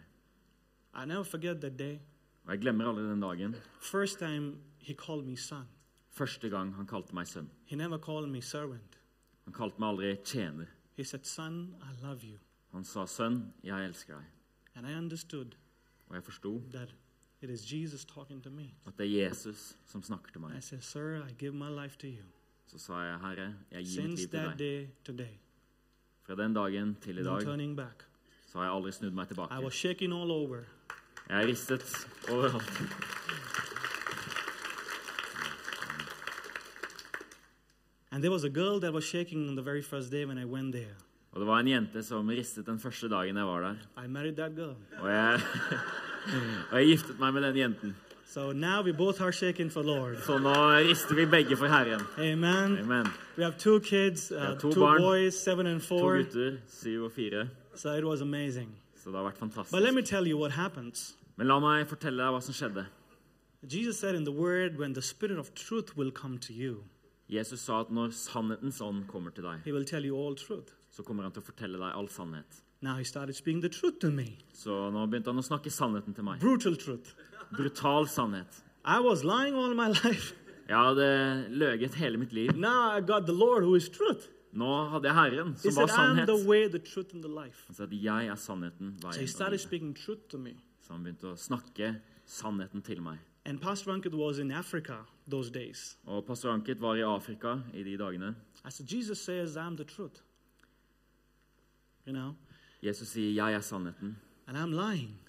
[0.94, 1.98] I never forget that day.
[2.46, 3.54] Og jeg glemmer aldri den dagen.
[3.80, 5.66] First time he called me son.
[6.10, 7.50] Første gang han kalte meg sønn.
[7.66, 8.98] He never called me servant.
[9.44, 10.66] Han kalte meg aldri tjener.
[10.96, 12.38] He said, Son, I love you.
[12.72, 14.24] Han sa, 'Sønn, jeg elsker deg'.
[14.74, 15.54] And I understood
[16.08, 16.94] Og jeg forsto that
[17.42, 18.74] it is Jesus talking to me.
[18.86, 20.62] at det er Jesus som snakker til I meg.
[20.64, 22.24] said, Sir, I give my life to you.
[22.66, 24.58] Så sa jeg, 'Herre, jeg gir mitt Since liv til that deg'.
[24.58, 25.34] day, today,
[26.22, 28.04] Fra den dagen til i no dag turning back.
[28.46, 29.64] så har jeg aldri snudd meg I tilbake.
[29.64, 30.62] was shaking all over.
[31.28, 32.72] Jeg er ristet overalt.
[38.12, 40.44] And there was a girl that was shaking on the very first day when I
[40.44, 40.94] went there.
[41.32, 43.74] Og det var en jente som ristet den første dagen jeg var der.
[44.04, 44.74] I married that girl.
[45.00, 45.40] Og jeg,
[46.70, 47.96] og jeg giftet meg med den jenten.
[48.26, 50.16] So now we both are shaking for Lord.
[50.26, 50.54] Så nå
[50.88, 52.00] rister vi begge for Herren.
[52.18, 52.78] Amen.
[52.78, 53.06] Amen.
[53.36, 54.98] We have two kids, uh, have two barn.
[55.02, 56.16] boys, seven and To four.
[56.22, 57.48] gutter, syv og fire.
[57.74, 58.68] So it was amazing.
[59.06, 60.08] Så det har vært But let fantastisk.
[60.10, 61.16] tell you what happens.
[61.38, 62.86] Men la meg fortelle deg hva som skjedde.
[63.62, 66.82] Jesus said in the word, when the Spirit of truth will come to you,
[67.28, 70.72] Jesus sa at når sannhetens ånd kommer til deg, he will tell you all truth.
[70.90, 72.62] så kommer han til å fortelle deg all sannhet.
[72.82, 74.38] Now he started speaking the truth to me.
[74.52, 76.40] Så nå begynte han å snakke sannheten til meg.
[76.40, 77.14] Brutal truth.
[77.52, 78.58] Brutal sannhet.
[78.84, 80.34] I was lying all my life.
[80.68, 82.56] Jeg hadde løyet hele mitt liv.
[82.56, 84.26] Now I got the Lord who is truth.
[84.52, 86.28] Nå hadde jeg Herren, He som var sannhet.
[87.66, 90.56] Han sa at jeg er sannheten, So veien og livet.
[90.80, 93.18] Så han begynte å snakke sannheten til meg.
[93.44, 95.98] And Pastor Ankit was in Africa those days.
[96.06, 98.34] Og pastor Ankit var i Afrika i de dagene.
[98.64, 100.22] As Jesus says, I'm the truth.
[102.06, 102.34] You know,
[102.82, 105.20] Jesus sier 'jeg er sannheten', and I'm lying.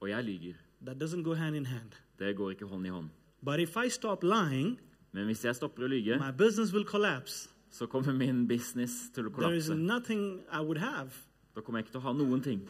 [0.00, 0.54] og jeg lyger.
[0.86, 1.92] That doesn't go hand in hand.
[2.18, 3.08] Det går ikke hånd i hånd.
[3.44, 4.80] But if I stop lying,
[5.12, 7.48] Men hvis jeg stopper å lyge, my business will collapse.
[7.72, 9.82] Så kommer min business til å There is kollapse.
[9.86, 11.10] nothing I would have.
[11.56, 12.68] Da kommer jeg ikke til å ha noen ting.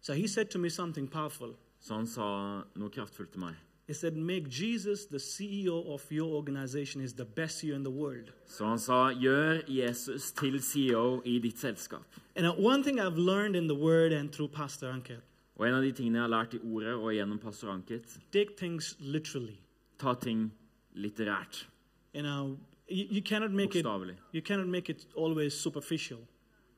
[0.00, 1.54] So he said to me something powerful.
[1.80, 3.54] Så han sa noe kraftfullt til meg.
[3.86, 7.90] He said, Make Jesus the CEO of your organization is the best CEO in the
[7.90, 8.32] world.
[8.46, 12.04] Så han sa 'gjør Jesus til CEO i ditt selskap'.
[12.36, 15.20] And uh, one thing I've learned in the word and through Pastor Ankit,
[15.56, 18.56] Og en av de tingene jeg har lært i ordet og gjennom pastor Anket, take
[18.56, 19.58] things literally.
[19.98, 20.50] ta ting
[20.96, 21.68] litterært.
[22.14, 23.86] You know, you, you cannot make it
[24.32, 26.20] you cannot make it always superficial.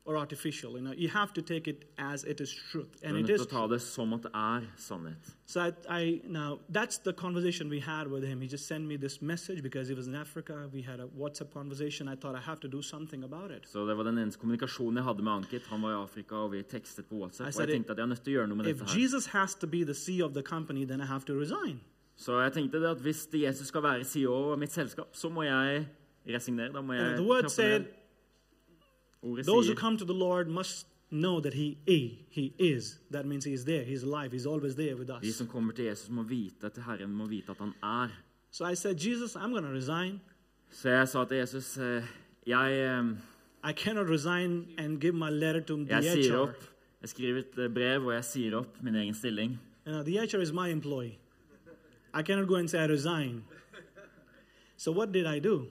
[0.07, 0.73] or artificial.
[0.79, 3.41] You know, you have to take it as it is truth, and er it is.
[3.41, 5.33] til å ta det som at det er sannhet.
[5.47, 8.41] So I, I now that's the conversation we had with him.
[8.41, 10.71] He just sent me this message because he was in Africa.
[10.73, 12.09] We had a WhatsApp conversation.
[12.09, 13.67] I thought I have to do something about it.
[13.69, 15.67] So det var den eneste kommunikasjonen jeg hadde med Ankit.
[15.67, 17.47] Han var i Afrika, og vi tekstet på WhatsApp.
[17.47, 18.79] I Og said jeg tenkte at jeg er nødt til å gjøre noe med If
[18.79, 19.01] dette her.
[19.01, 21.81] Jesus has to be the CEO of the company, then I have to resign.
[22.17, 25.43] Så jeg tenkte det at hvis Jesus skal være CEO av mitt selskap, så må
[25.43, 25.87] jeg
[26.29, 26.73] resignere.
[26.73, 27.89] Da må Uh, jeg said, ned.
[29.23, 32.13] Ordet "Those who come to the Lord must know that He is.
[32.31, 33.01] He is.
[33.13, 33.85] That means He is there.
[33.85, 34.33] He's alive.
[34.33, 37.27] He's always there with de us." som kommer til Jesus, må vite at Herren må
[37.27, 38.09] vite at han er.
[38.51, 40.21] So I said, "Jesus, I'm going to resign.
[40.71, 42.03] Så jeg sa til Jesus eh,
[42.47, 43.15] jeg,
[43.65, 46.41] I cannot resign and give my letter to the jeg sier HR.
[46.41, 46.65] opp
[47.01, 49.61] Jeg skriver et eh, brev, og jeg sier opp min egen stilling.
[49.87, 51.19] You know, the HR is my employee.
[52.19, 53.43] I cannot go and say I resign.
[54.77, 55.67] So what did I do?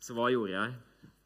[0.00, 0.74] Så hva gjorde jeg?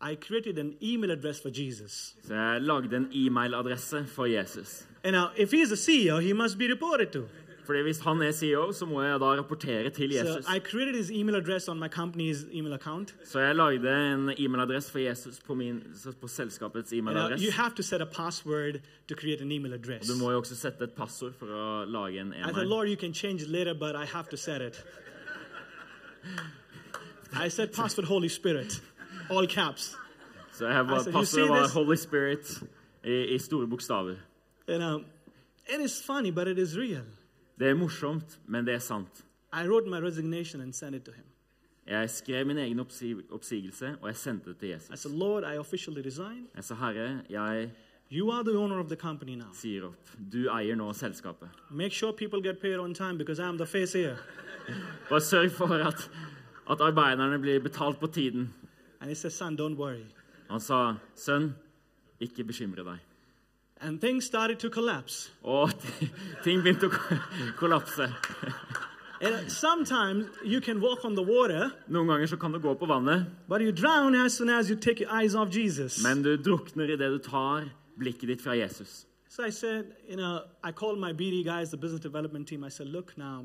[0.00, 2.16] I created an email address for Jesus.
[2.22, 4.86] Så jeg lagde en e-mailadresse for Jesus.
[5.04, 7.28] And now, if he's a CEO, he must be reported to.
[7.64, 10.46] Fordi hvis han er CEO, så må jeg da rapportere til So Jesus.
[10.56, 13.14] I created his email address on my company's email account.
[13.24, 15.82] Så jeg lagde en e-mailadress for Jesus på, min,
[16.20, 17.44] på selskapets e-mailadresse.
[17.44, 20.08] you have to set a password to create an email address.
[20.08, 22.50] Du må jo også sette et passord for å lage en e-mail.
[22.50, 22.68] e-mail.
[22.68, 24.84] Lord, you can change it later, but I have to set it.
[27.32, 28.82] I said password Holy Spirit,
[29.30, 29.96] all caps.
[30.52, 31.68] Så jeg bare, said, passordet var?
[31.68, 32.62] Holy Spirit
[33.04, 34.16] i, i store bokstaver.
[34.68, 35.04] You know,
[35.74, 37.02] it is funny, but it is real.
[37.60, 39.24] Det er morsomt, men det er sant.
[39.52, 41.24] I wrote my resignation and sent it to him.
[41.86, 45.00] Jeg skrev min egen oppsi oppsigelse, og jeg sendte det til I Jesus.
[45.00, 46.46] said, Lord, I officially resign.
[46.56, 47.70] Jeg sa, Herre, jeg
[48.12, 49.52] You are the owner of the company now.
[49.54, 50.08] sier opp.
[50.32, 51.48] Du eier nå selskapet.
[51.70, 54.16] Make sure people get paid on time because I'm the face here.
[55.10, 56.10] Bare sørg for at,
[56.70, 58.54] at arbeiderne blir betalt på tiden.
[59.00, 60.04] And he said, Son, don't worry.
[60.50, 61.54] Han sa, sønn,
[62.20, 62.98] ikke bekymre deg.
[63.82, 65.30] And things started to collapse.
[65.42, 65.70] Og
[66.44, 67.18] ting begynte å
[67.58, 68.10] kollapse.
[69.22, 72.86] And sometimes you can walk on the water, Noen ganger så kan du gå på
[72.88, 76.02] vannet, but you drown as soon as you take your eyes off Jesus.
[76.02, 79.06] men du drukner i det du tar blikket ditt fra Jesus.
[79.28, 82.64] So I said, you know, I called my BD guys, the business development team.
[82.64, 83.44] I said, look now,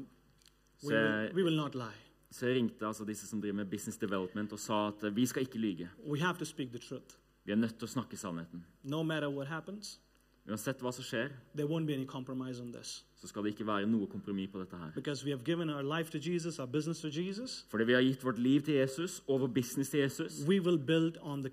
[0.84, 2.00] we, So- will, we will not lie.
[2.32, 5.26] Så jeg ringte altså disse som driver med business development og sa at eh, vi
[5.26, 5.90] skal ikke lyge.
[6.08, 7.16] We have to speak the truth.
[7.46, 8.66] Vi er nødt til å snakke sannheten.
[8.84, 10.00] No matter what happens,
[10.46, 13.04] Uansett hva som skjer, there won't be any compromise on this.
[13.26, 14.92] så skal det ikke være noe kompromiss på dette her.
[15.26, 16.68] We have given our life to Jesus, our
[17.02, 20.46] to Jesus, Fordi vi har gitt vårt liv til Jesus og vår business til Jesus,
[20.48, 21.50] we will build on the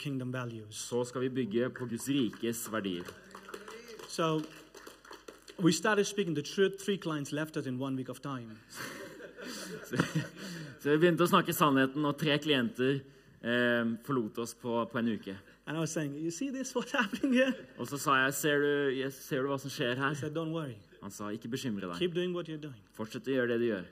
[0.70, 3.04] så skal vi bygge på Guds rikes verdier.
[4.08, 4.42] So
[5.58, 6.84] we started speaking the truth.
[6.84, 8.58] Three clients left us in one week of time.
[10.82, 15.08] Så vi begynte å snakke sannheten, og tre klienter eh, forlot oss på, på en
[15.14, 15.36] uke.
[15.66, 16.74] And I was saying, You see this?
[16.74, 17.54] What's happening here?
[17.78, 20.14] Og så sa jeg, ser du, jeg, ser du hva som skjer her?
[20.14, 20.76] said, Don't worry.
[21.02, 21.98] Han sa, ikke bekymre deg.
[21.98, 22.78] Keep doing what you're doing.
[22.94, 23.86] Fortsett å gjøre det du gjør.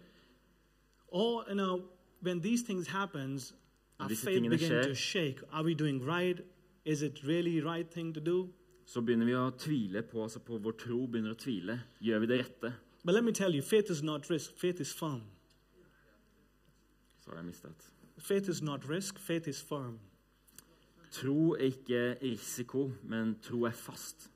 [1.09, 1.83] Or, you know,
[2.23, 3.53] when these things happens,
[3.99, 5.41] our faith begins to shake.
[5.53, 6.39] Are we doing right?
[6.85, 8.49] Is it really right thing to do?
[8.87, 11.77] Så begynner vi å tvile på, altså på vår tro, begynner å tvile.
[12.03, 12.73] Gjør vi det rette?
[13.05, 14.57] But let me tell you, faith is not risk.
[14.59, 15.23] Faith is firm.
[17.25, 17.85] Sorry, I missed that.
[18.19, 19.19] Faith is not risk.
[19.19, 20.01] Faith is firm.
[21.11, 24.31] Tro er ikke risiko, men tro er fast.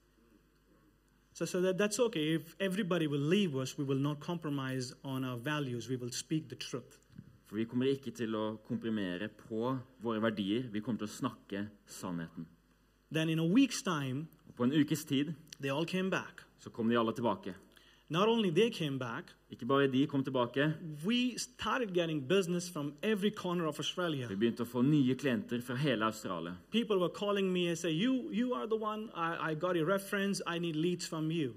[1.32, 2.34] So, so that, that's okay.
[2.34, 5.88] If everybody will leave us, we will not compromise on our values.
[5.88, 6.98] We will speak the truth.
[7.46, 10.68] For vi kommer ikke til å komprimere på våre verdier.
[10.72, 12.46] Vi kommer til å snakke sannheten.
[13.12, 16.42] Then in a week's time, Og på en ukes tid they all came back.
[16.58, 17.54] så kom de alle tilbake.
[18.08, 20.74] Not only they came back, Ikke bare de kom tilbake,
[21.06, 24.26] we started getting business from every corner of Australia.
[24.28, 26.52] vi begynte å få nye klienter fra hele Australia.
[26.70, 29.08] People were calling me and say, "You, you are the one.
[29.14, 30.42] I, I got your reference.
[30.46, 31.54] I need leads from you."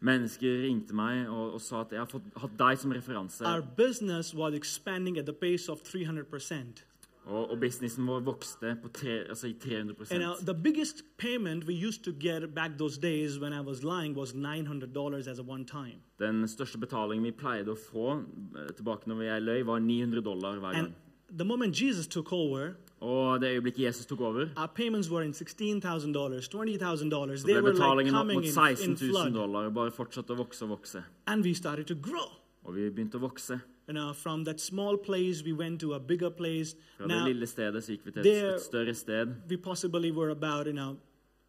[0.00, 3.44] Mennesker ringte meg og, og sa at jeg har fått, hatt deg som referanse.
[3.46, 6.84] Our business was expanding at the pace of 300 percent.
[7.26, 11.66] Og, og businessen vår vokste på tre, altså i 300 And uh, the biggest payment
[11.66, 15.42] we used to get back those days when I was lying was $900 as a
[15.42, 15.98] one time.
[16.18, 20.60] Den største betalingen vi pleide å få eh, tilbake når jeg løy, var 900 dollar
[20.62, 20.86] hver gang.
[20.86, 25.24] And the moment Jesus took over, Og det øyeblikket Jesus tok over, our payments were
[25.24, 27.36] in $16,000, $20,000.
[27.36, 30.64] så ble were like betalingen opp mot 16 000 dollar og bare fortsatte å vokse
[30.64, 31.02] og vokse.
[31.26, 32.30] And we started to grow.
[32.64, 33.60] Og vi begynte å vokse.
[33.88, 36.74] You uh, know, from that small place, we went to a bigger place.
[36.96, 39.26] Fra Now, det lille stedet så gikk vi til et, there- et større sted.
[39.48, 40.96] we possibly were about, you know,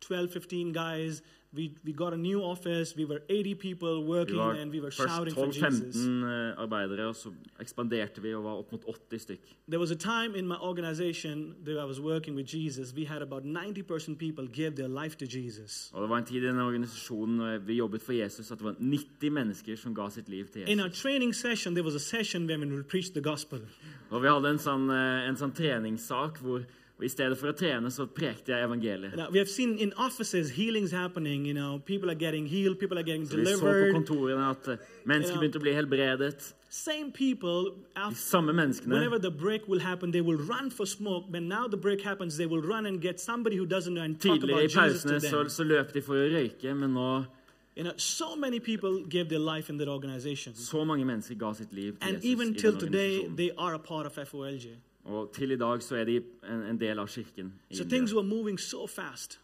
[0.02, 1.22] 12, 15 guys.
[1.54, 2.96] We, we got a new office.
[2.96, 5.96] We were 80 people Vi working, var and we were shouting for Jesus.
[5.96, 9.42] 12-15 eh, arbeidere, og så ekspanderte vi og var opp mot 80 stykk.
[9.68, 12.94] There was a time in my organization that I was working with Jesus.
[12.94, 15.92] We had about 90% people give their life to Jesus.
[15.94, 18.76] Og det var en tid i denne organisasjonen vi jobbet for Jesus, at det var
[18.80, 22.46] 90 mennesker som ga sitt liv til In our training session, there was a session
[22.46, 23.62] where we would preach the gospel.
[24.10, 26.64] Og vi hadde en sånn, eh, en sånn treningssak hvor
[27.00, 29.16] og i stedet for å trene, så prekte jeg evangeliet.
[29.16, 31.46] Now, we have seen in offices healings happening.
[31.46, 33.94] You know, people are getting healed, people are getting Så vi så på delivered.
[33.94, 36.54] kontorene at eh, mennesker begynte å bli helbredet.
[36.70, 38.94] Same people, after, samme menneskene.
[38.94, 41.26] whenever the break will happen, they will run for smoke.
[41.32, 44.20] But now the break happens, they will run and get somebody who doesn't know and
[44.20, 45.50] talk Tidligere about Jesus to pausene så, them.
[45.50, 47.26] så løp de for å røyke, men nå
[47.78, 50.54] You know, so many people gave their life in that organization.
[50.56, 54.08] så mange mennesker ga sitt liv And Jesus even till today, they are a part
[54.08, 54.68] of FOLG.
[55.08, 57.54] Og til i dag så er de en, en del av kirken.
[57.70, 59.40] i So things were moving so fast.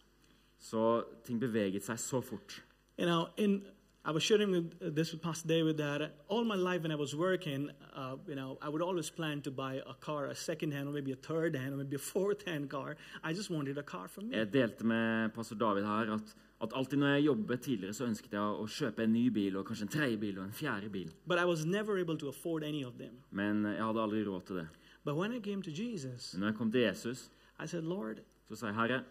[0.60, 2.64] Så ting beveget seg så fort.
[3.00, 3.64] You know, in
[4.06, 6.92] I was sharing with, uh, this with Pastor David that uh, all my life when
[6.92, 10.36] I was working, uh, you know, I would always plan to buy a car, a
[10.36, 12.98] second hand, or maybe a third hand, or maybe a fourth hand car.
[13.24, 14.36] I just wanted a car for me.
[14.36, 18.34] Jeg delte med pastor David her at, at alltid når jeg jobbet tidligere, så ønsket
[18.34, 21.14] jeg å kjøpe en ny bil, og kanskje en tredje bil og en fjerde bil.
[21.26, 23.16] But I was never able to afford any of them.
[23.32, 24.68] Men jeg hadde aldri råd til det.
[25.06, 27.32] But when I came to Jesus, Men når jeg kom til Jesus,
[27.64, 28.16] I said, Lord,
[28.50, 29.04] så sa jeg, Herre,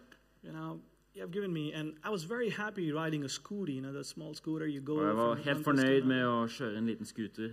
[0.43, 0.79] you know,
[1.15, 4.03] you have given me, and I was very happy riding a scooter, you know, the
[4.03, 4.95] small scooter you go.
[4.97, 6.07] og jeg var from helt one place to fornøyd another.
[6.07, 7.49] med å kjøre en liten scooter.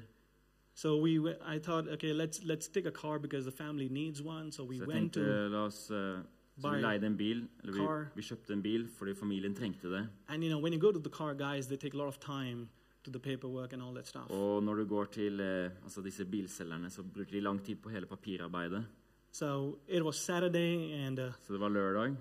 [0.74, 1.10] So we,
[1.54, 4.52] I thought, okay, let's let's take a car because the family needs one.
[4.52, 6.22] So we Så jeg went tenkte, to, la oss, eh, så
[6.62, 7.98] buy vi leide en bil, eller car.
[8.00, 10.08] vi, vi kjøpte en bil fordi familien trengte det.
[10.28, 12.18] and you know, when you go to the car guys, they take a lot of
[12.20, 12.68] time
[13.04, 14.30] to the paperwork and all that stuff.
[14.30, 17.88] Og når du går til eh, altså disse bilselgerne, så bruker de lang tid på
[17.88, 18.86] hele papirarbeidet.
[19.32, 22.16] So it was Saturday, and uh, Så det var lørdag,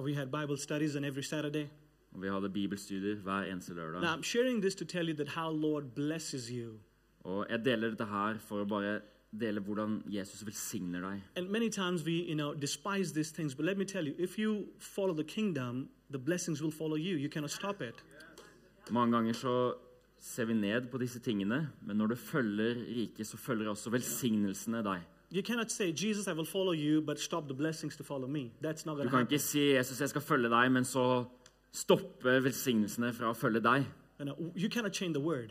[0.00, 1.66] we had Bible studies on every Saturday.
[2.12, 4.14] og vi hadde bibelstudier hver eneste Now lørdag.
[4.14, 6.78] I'm sharing this to tell you that how Lord blesses you.
[7.20, 9.00] Og jeg deler dette her for å bare
[9.40, 11.22] dele hvordan Jesus velsigner deg.
[11.36, 13.54] And many times we, you know, despise these things.
[13.54, 17.16] But let me tell you, if you follow the kingdom, the blessings will follow you.
[17.16, 18.04] You cannot stop it.
[18.90, 19.74] Mange ganger så
[20.24, 24.80] ser vi ned på disse tingene, men når du følger riket, så følger også velsignelsene
[24.86, 25.02] deg.
[25.34, 28.52] You cannot say, Jesus, I will follow you, but stop the blessings to follow me.
[28.62, 29.26] That's not Du kan happen.
[29.26, 31.24] ikke si 'Jesus, jeg skal følge deg', men så
[31.72, 33.84] stoppe velsignelsene fra å følge deg.
[34.20, 35.50] You, know, you cannot change the word.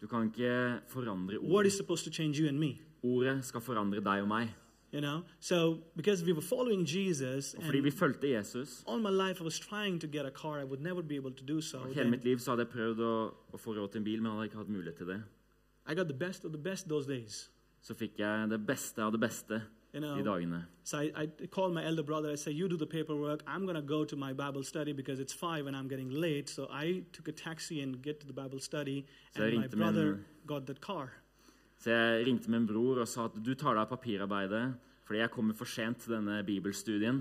[0.00, 1.66] Du kan ikke forandre Word ordet.
[1.66, 2.78] is supposed to change you and me.
[3.02, 4.48] Ordet skal forandre deg og meg.
[4.96, 5.56] You know, so
[5.96, 9.44] because we were following Jesus, Og fordi and vi fulgte Jesus, all my life I
[9.44, 11.78] was trying to get a car, I would never be able to do so.
[11.78, 13.14] og hele mitt liv så hadde jeg prøvd å,
[13.52, 15.18] å få råd til en bil, men hadde ikke hatt mulighet til det.
[15.90, 17.50] I got the best of the best those days.
[17.82, 19.62] Så fikk jeg det beste av det beste
[19.94, 20.64] You de know, dagene.
[20.84, 21.10] so I,
[21.42, 22.30] I called my elder brother.
[22.32, 23.40] I said, "You do the paperwork.
[23.46, 26.66] I'm gonna go to my Bible study because it's five and I'm getting late." So
[26.70, 29.04] I took a taxi and get to the Bible study,
[29.34, 31.12] and my brother got that car.
[31.78, 34.66] Så jeg ringte min bror og sa at du tar deg av papirarbeidet
[35.06, 37.20] fordi jeg kommer for sent til denne bibelstudien,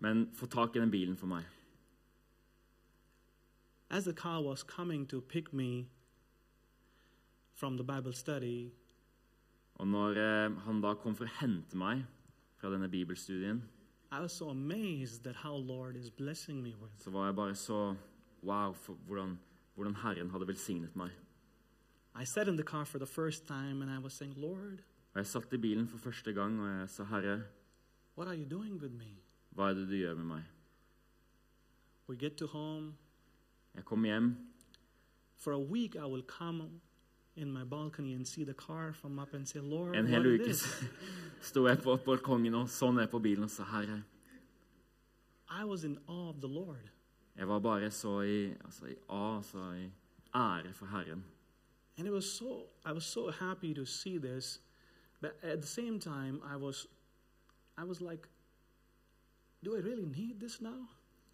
[0.00, 1.44] men få tak i den bilen for meg.
[3.90, 5.86] as the car was coming to pick me
[7.54, 8.72] from the Bible study,
[9.78, 12.06] Og når eh, han da kom for å hente meg
[12.56, 13.60] fra denne bibelstudien,
[14.28, 14.48] so
[16.96, 17.80] så var jeg bare så
[18.42, 18.72] wow
[19.04, 19.38] hvordan,
[19.74, 21.10] hvordan Herren hadde velsignet meg.
[22.20, 24.82] I sat in the car for the first time and I was saying, Lord,
[25.14, 27.42] Og jeg satt i bilen for første gang, og jeg sa, Herre,
[28.18, 29.16] what are you doing with me?
[29.54, 30.42] hva er det du gjør med meg?
[32.08, 32.94] We get to home.
[33.74, 34.36] Jeg kom hjem,
[35.36, 36.80] For a week, I will come
[37.36, 40.26] in my balcony and see the car from up and say, Lord, en what hel
[40.26, 40.60] it uke is?
[40.60, 40.84] så
[41.48, 44.02] sto jeg på balkongen og så ned på bilen og sa, Herre,
[45.50, 46.90] I was in awe of the Lord.
[47.36, 49.90] jeg var bare så i, altså, i A, altså i
[50.34, 51.24] ære for Herren.
[51.98, 54.60] And it was so, I was so happy to see this.
[55.20, 56.86] But at the same time, I was,
[57.78, 58.28] I was like,
[59.62, 60.88] do I really need this now?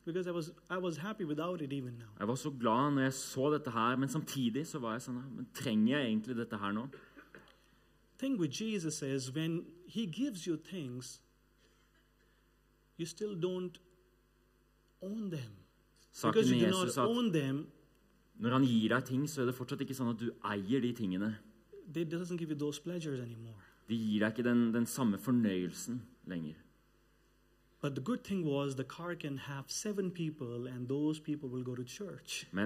[0.05, 2.13] Because I was, I was happy without it even now.
[2.19, 5.23] Jeg var så glad når jeg så dette her, men samtidig så var jeg sånn,
[5.37, 6.87] men trenger jeg egentlig dette her nå?
[8.23, 11.19] thing with Jesus is when he gives you things,
[12.97, 13.79] you still don't
[15.03, 15.53] own them.
[16.15, 17.67] Saken Because you do not own them,
[18.41, 20.93] når han gir deg ting, så er det fortsatt ikke sånn at du eier de
[20.93, 21.37] tingene.
[21.93, 23.55] they doesn't give you those pleasures anymore.
[23.89, 26.55] De gir deg ikke den, den samme fornøyelsen lenger.
[27.83, 27.95] Men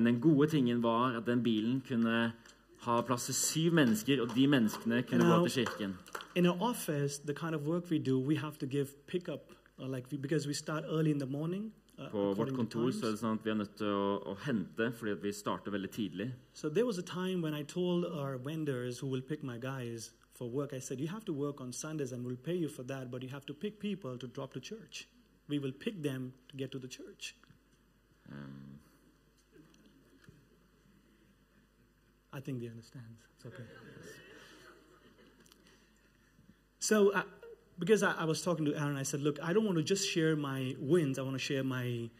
[0.07, 2.33] den gode tingen var at den bilen kunne
[2.81, 5.95] ha plass til syv mennesker, og de menneskene kunne Now- gå til kirken.
[6.35, 9.89] In our office, the kind of work we do, we have to give pickup, uh,
[9.89, 13.21] like we, because we start early in the morning På vårt kontor så er det
[13.23, 16.27] sånn at vi er nødt til å, å hente fordi vi starter veldig tidlig.
[16.53, 20.11] So there was a time when I told our vendors who will pick my guys
[20.37, 22.83] for work, I said, You have to work on Sundays and we'll pay you for
[22.85, 25.09] that, but you have to pick people to drop to church.
[25.49, 27.35] We will pick them to get to the church.
[28.31, 28.79] Um,
[32.33, 33.17] I think they understand.
[33.37, 33.65] It's okay.
[36.81, 37.23] So, uh,
[37.79, 40.09] because I, I was talking to Aaron, I said, "Look, I don't want to just
[40.09, 41.19] share my wins.
[41.19, 42.11] I want to share my,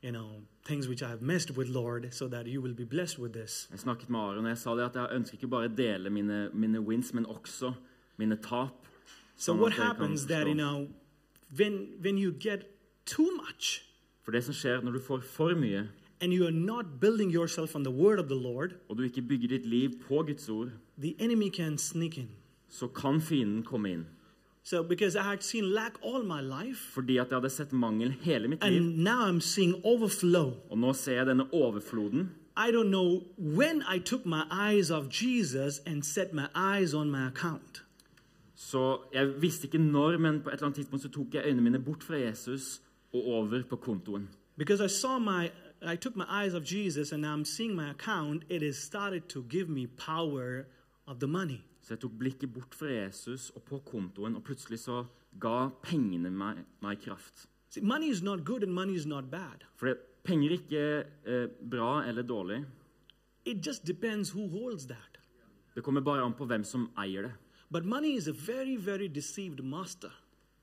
[0.00, 0.28] you know,
[0.64, 3.78] things which I've messed with, Lord, so that you will be blessed with this." jeg
[3.78, 6.50] snakket med Aaron, og jeg sa det at jeg ønsker ikke bare å dele mine,
[6.54, 7.72] mine wins, men også
[8.16, 8.86] mine tap.
[9.36, 10.88] So, sånn what happens that you know,
[11.56, 12.66] when when you get
[13.06, 13.86] too much
[14.22, 15.88] For det som skjer når du får for mye,
[16.20, 19.22] and you are not building yourself on the word of the Lord, og du ikke
[19.22, 22.28] bygger ditt liv på Guds ord, the enemy can sneak in.
[22.68, 24.06] så kan fienden komme inn.
[24.70, 28.10] So, because I had seen lack all my life, Fordi at jeg hadde sett mangel
[28.10, 30.52] hele mitt liv, and now I'm seeing overflow.
[30.70, 32.30] og nå ser jeg denne overfloden.
[32.56, 37.10] I don't know when I took my eyes off Jesus and set my eyes on
[37.10, 37.84] my account.
[38.54, 41.62] Så jeg visste ikke når, men på et eller annet tidspunkt så tok jeg øynene
[41.62, 42.80] mine bort fra Jesus
[43.14, 44.28] og over på kontoen.
[44.56, 45.48] Because I saw my,
[45.92, 49.22] I took my eyes off Jesus and now I'm seeing my account, it has started
[49.28, 50.64] to give me power
[51.06, 51.60] of the money.
[51.80, 55.04] Så jeg tok blikket bort fra Jesus og på kontoen, og plutselig så
[55.40, 57.46] ga pengene meg, meg kraft.
[57.70, 59.64] See, money is not good and money is not bad.
[59.76, 59.94] For
[60.26, 60.84] penger er ikke
[61.24, 62.64] eh, bra eller dårlig.
[63.44, 65.20] It just depends who holds that.
[65.74, 67.32] Det kommer bare an på hvem som eier det.
[67.70, 70.10] But money is a very, very deceived master.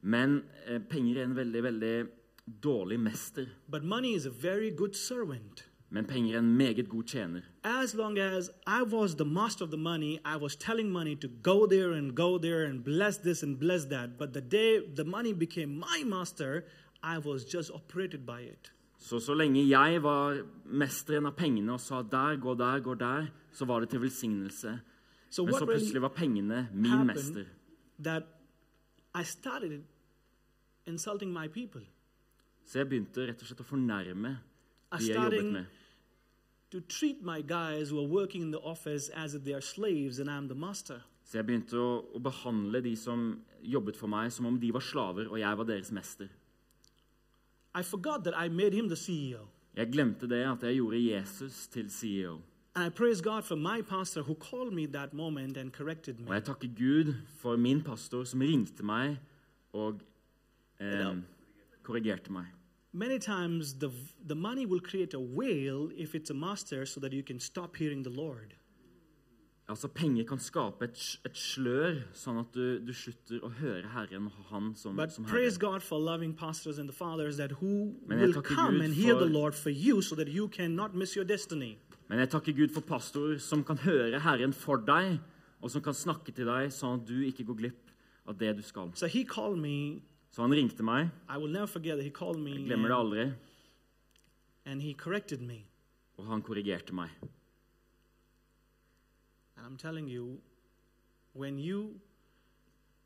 [0.01, 1.95] Men eh, penger er en veldig, veldig
[2.63, 3.47] dårlig mester.
[3.67, 5.63] But money is a very good servant.
[5.89, 7.41] Men penger er en meget god tjener.
[7.63, 11.27] As long as I was the master of the money, I was telling money to
[11.43, 14.09] go there and go there and bless this and bless that.
[14.17, 16.61] But the day the money became my master,
[17.03, 18.71] I was just operated by it.
[18.99, 23.27] Så så lenge jeg var mesteren av pengene og sa 'der, gå der, gå der',
[23.51, 24.79] så var det til velsignelse.
[25.29, 27.45] So Men så plutselig var pengene min mester.
[28.03, 28.23] that
[29.15, 29.83] I started
[30.85, 31.81] insulting my people.
[32.65, 34.37] Så jeg begynte rett og slett å fornærme
[34.97, 35.65] de jeg jobbet med.
[36.71, 40.19] To treat my guys who are working in the office as if they are slaves
[40.19, 41.01] and I'm the master.
[41.27, 44.83] Så jeg begynte å, å behandle de som jobbet for meg, som om de var
[44.83, 46.29] slaver, og jeg var deres mester.
[47.75, 49.47] I I made him the CEO.
[49.75, 52.41] Jeg glemte det at jeg gjorde Jesus til CEO.
[52.75, 56.33] And I praise God for my pastor who called me that moment and corrected Og
[56.33, 59.17] jeg takker Gud for min pastor som ringte meg
[59.73, 60.01] og
[60.79, 61.17] eh,
[61.83, 62.45] korrigerte meg.
[62.93, 63.91] Many times the,
[64.25, 67.75] the money will create a whale if it's a master so that you can stop
[67.75, 68.53] hearing the Lord.
[69.69, 74.29] Altså Penger kan skape et, et slør, sånn at du, du slutter å høre Herren
[74.29, 75.73] og Han som, But som praise Herre.
[75.73, 79.13] God for loving pastors and the fathers that who Men will come Gud and hear
[79.15, 81.75] the for- Lord for you so that you cannot miss your destiny.
[82.07, 85.19] Men jeg takker Gud for pastorer som kan høre Herren for deg,
[85.59, 87.91] og som kan snakke til deg, sånn at du ikke går glipp
[88.27, 88.93] av det du skal.
[88.95, 89.99] So he called me.
[90.31, 91.09] Så han ringte meg.
[91.29, 93.33] Jeg glemmer det aldri.
[94.65, 95.63] and he corrected me.
[96.17, 97.09] Og han korrigerte meg.
[99.55, 100.39] And I'm telling you,
[101.33, 101.99] when you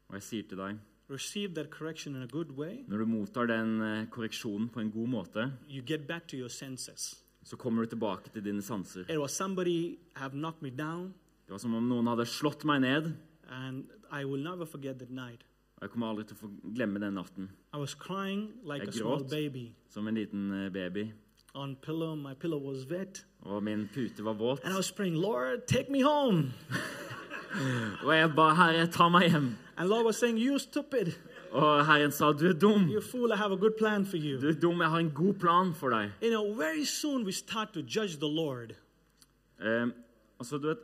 [0.09, 3.47] Og jeg sier til deg, receive that correction in a good way, når du mottar
[3.47, 7.23] den eh, korreksjonen på en god måte, you get back to your senses.
[7.43, 9.05] så kommer du tilbake til dine sanser.
[9.09, 11.13] It was somebody have knocked me down,
[11.45, 13.13] Det var som om noen hadde slått meg ned,
[13.49, 15.45] and I will never forget that night.
[15.81, 17.49] Og jeg kommer aldri til å glemme den natten.
[17.73, 19.29] Like Jeg gråt.
[19.29, 21.11] baby Som en liten eh, baby.
[21.55, 22.15] on pillow.
[22.15, 24.59] My pillow was wet, Og min pute var våt.
[24.63, 26.53] and I was praying, "Lord, take me home."
[28.05, 29.57] Og jeg ba Herre, ta meg hjem.
[29.77, 31.13] And Lord was saying, "You stupid,
[31.51, 32.89] Og Herren sa, du er dum.
[33.01, 33.31] fool!
[33.31, 35.73] I have a good plan for you." Du er dum, jeg har en god plan
[35.73, 36.11] for deg.
[36.23, 38.71] You know, very soon we start to judge the Lord.
[39.61, 39.87] Eh,
[40.39, 40.77] altså, du vet,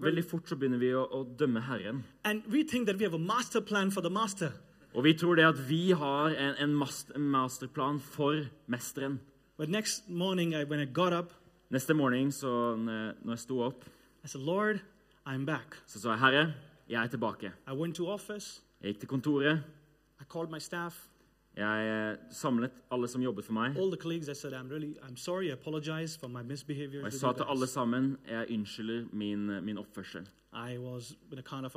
[0.00, 2.04] Veldig fort så begynner vi å, å dømme Herren.
[2.24, 4.52] And we think that we have a master plan for the master.
[4.94, 9.20] Og vi tror det at vi har en, en, master, masterplan for mesteren.
[9.58, 11.32] But next morning, I, when I got up,
[11.70, 13.84] Neste morgen så når jeg- sto opp,
[14.24, 14.80] I said, Lord,
[15.26, 15.76] I'm back.
[15.86, 16.54] så sa jeg, Herre,
[16.88, 17.52] jeg er tilbake.
[17.68, 18.60] I went to office.
[18.82, 19.62] Jeg gikk til kontoret.
[20.20, 21.06] I called my staff,
[21.56, 23.74] Jeg eh, samlet alle som jobbet for meg.
[24.36, 25.50] said, I'm really, I'm sorry.
[25.50, 30.28] Og jeg sa til alle sammen jeg unnskylder min, eh, min oppførsel.
[31.44, 31.72] Kind of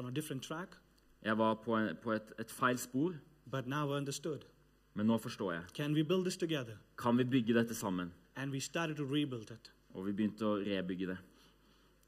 [1.24, 3.14] Jeg var på, en, på et, et feil spor,
[4.96, 5.64] men nå forstår jeg.
[6.98, 8.12] Kan vi bygge dette sammen?
[9.94, 11.18] Og vi begynte å rebygge det.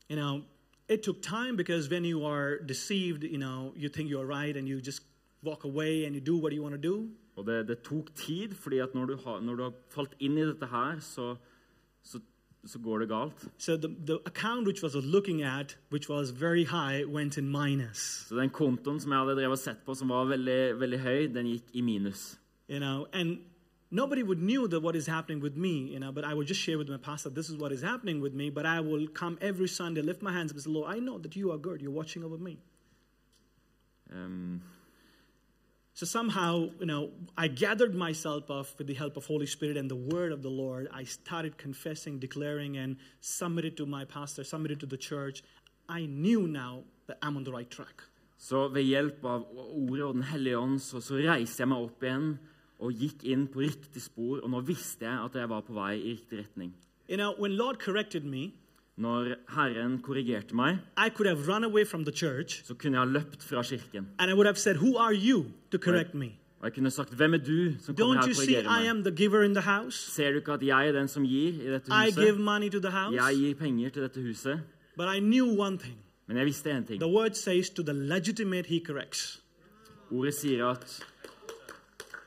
[0.09, 0.41] You know,
[0.89, 4.67] it took time because when you are deceived, you know, you think you're right and
[4.67, 5.01] you just
[5.43, 7.09] walk away and you do what you want to do.
[7.35, 10.37] Og det, det tok tid, fordi at når du, har, når du har falt inn
[10.39, 11.35] i dette her, så,
[12.03, 12.21] så,
[12.65, 13.47] så går det galt.
[13.57, 15.73] So the, the at,
[16.65, 17.03] high.
[18.27, 21.51] Så den kontoen som jeg hadde drevet sett på, som var veldig, veldig høy, den
[21.51, 22.39] gikk i minus.
[22.67, 23.39] You know, and
[23.91, 26.61] nobody would knew that what is happening with me, you know, but I would just
[26.61, 29.37] share with my pastor, this is what is happening with me, but I will come
[29.41, 31.81] every Sunday, lift my hands and say, Lord, I know that you are good.
[31.81, 32.57] You're watching over me.
[34.11, 34.61] Um,
[35.95, 39.89] So somehow, you know, I gathered myself up with the help of Holy Spirit and
[39.89, 40.89] the word of the Lord.
[40.91, 45.41] I started confessing, declaring, and submitted to my pastor, submitted to the church.
[45.87, 48.03] I knew now that I'm on the right track.
[48.37, 52.03] så ved hjelp av ordet og Den hellige ånd så, så reiste jeg meg opp
[52.03, 52.27] igjen
[52.83, 54.41] og gikk inn på riktig spor.
[54.43, 56.73] Og nå visste jeg at jeg var på vei i riktig retning.
[57.07, 58.51] You know, when Lord corrected me,
[58.97, 63.07] Når Herren korrigerte meg, I could have run away from the church så kunne jeg
[63.07, 64.07] ha løpt fra kirken.
[64.19, 66.25] and I would have said, Who are you to correct me?
[66.59, 68.79] Og jeg kunne sagt, 'Hvem er du som kommer Don't her you og see korrigerer
[68.79, 70.11] I meg?' am the giver in the house?
[70.11, 72.39] Ser du ikke at jeg er den som gir i dette I give huset?
[72.39, 73.15] money to the house.
[73.15, 74.59] Jeg gir penger til dette huset.
[74.97, 75.97] But I knew one thing.
[76.27, 76.99] Men jeg visste én ting.
[77.01, 79.41] The word says, To the legitimate, he corrects.
[80.11, 81.03] Ordet sier at,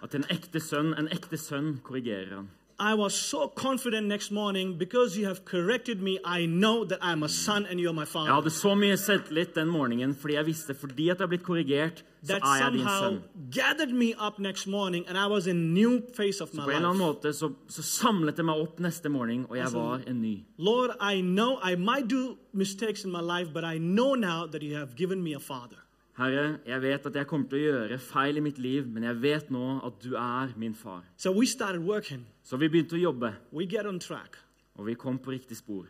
[0.03, 2.49] at en ekte sønn, en ekte sønn korrigerer han.
[2.81, 6.19] I was so confident next morning because you have corrected me.
[6.25, 8.33] I know that I'm a son and you're my Jeg father.
[8.33, 12.05] hadde så mye selvtillit den morgenen fordi jeg visste fordi at jeg er blitt korrigert,
[12.23, 13.19] så That er jeg din somehow sønn.
[13.53, 16.77] gathered me up next morning, and I was in new face of my På en
[16.77, 17.15] eller annen life.
[17.15, 20.37] måte så, så samlet det meg opp neste morgen, og jeg var en ny.
[20.59, 24.63] Lord, I know I might do mistakes in my life, but I know now that
[24.63, 25.83] you have given me a father.
[26.19, 29.21] Herre, jeg vet at jeg kommer til å gjøre feil i mitt liv, men jeg
[29.23, 31.05] vet nå at du er min far.
[31.17, 31.31] So.
[31.31, 35.87] Så vi begynte å jobbe, og vi kom på riktig spor.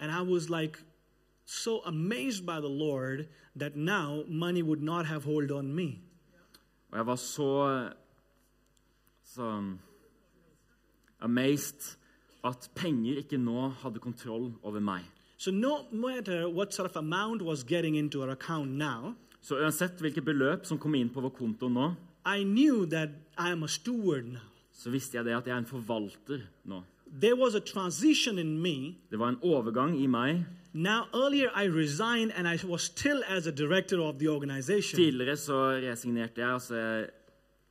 [0.00, 0.78] And I was like
[1.44, 6.00] so amazed by the Lord that now money would not have hold on me.
[6.90, 7.90] Og jeg var så
[9.24, 9.76] så
[11.20, 11.98] amazed
[12.44, 15.04] at penger ikke nå hadde kontroll over meg.
[15.40, 20.00] So no matter what sort of amount was getting into our account now, Så uansett
[20.00, 21.94] hvilket beløp som kom inn på vår konto nå,
[22.26, 24.42] I knew that I am a steward now.
[24.72, 26.82] så visste jeg det at jeg er en forvalter nå.
[27.22, 28.96] There was a transition in me.
[29.10, 30.44] Det var en overgang i meg.
[30.74, 34.96] Now, earlier I resigned and I was still as a director of the organization.
[35.00, 36.74] Tidligere så resignerte jeg, altså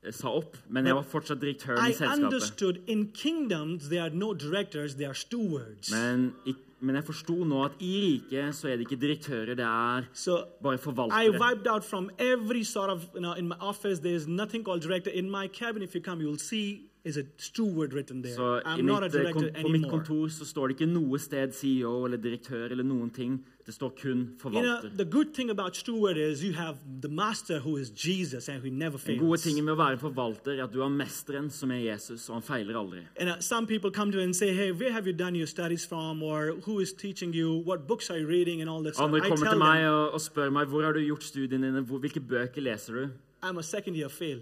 [0.04, 2.24] jeg, sa opp, men jeg var fortsatt direktøren I i selskapet.
[2.24, 5.92] understood in kingdoms there are no directors, they are stewards.
[5.92, 9.66] Men, ik- men jeg forsto nå at i riket så er det ikke direktører, det
[9.66, 10.78] er So bare
[11.12, 14.64] I wiped out from every sort of, you know, in my office, there is nothing
[14.64, 15.12] called director.
[15.12, 18.36] In my cabin, if you come, you will see is a steward written there.
[18.36, 21.54] Så I'm not a mitt, eh, på mitt kontor så står det ikke noe sted
[21.54, 23.40] CEO eller direktør eller noen ting.
[23.66, 24.98] Det står kun You know, forvalter.
[24.98, 28.70] the good thing about steward is you have the master who is Jesus and who
[28.70, 31.82] never Den gode tingen med å være forvalter er at du har mesteren som er
[31.92, 33.00] Jesus, og han feiler aldri.
[33.18, 35.86] And uh, some people come to and say, hey, where have you done your studies
[35.86, 36.24] from?
[36.24, 37.62] Or who is teaching you?
[37.66, 38.62] What books are you reading?
[38.62, 39.06] And all that stuff.
[39.06, 42.00] Andre kommer til meg og, og spør meg hvor har du gjort studiene dine, hvor,
[42.00, 43.10] hvilke bøker leser du?
[43.44, 44.42] I'm a second year fail.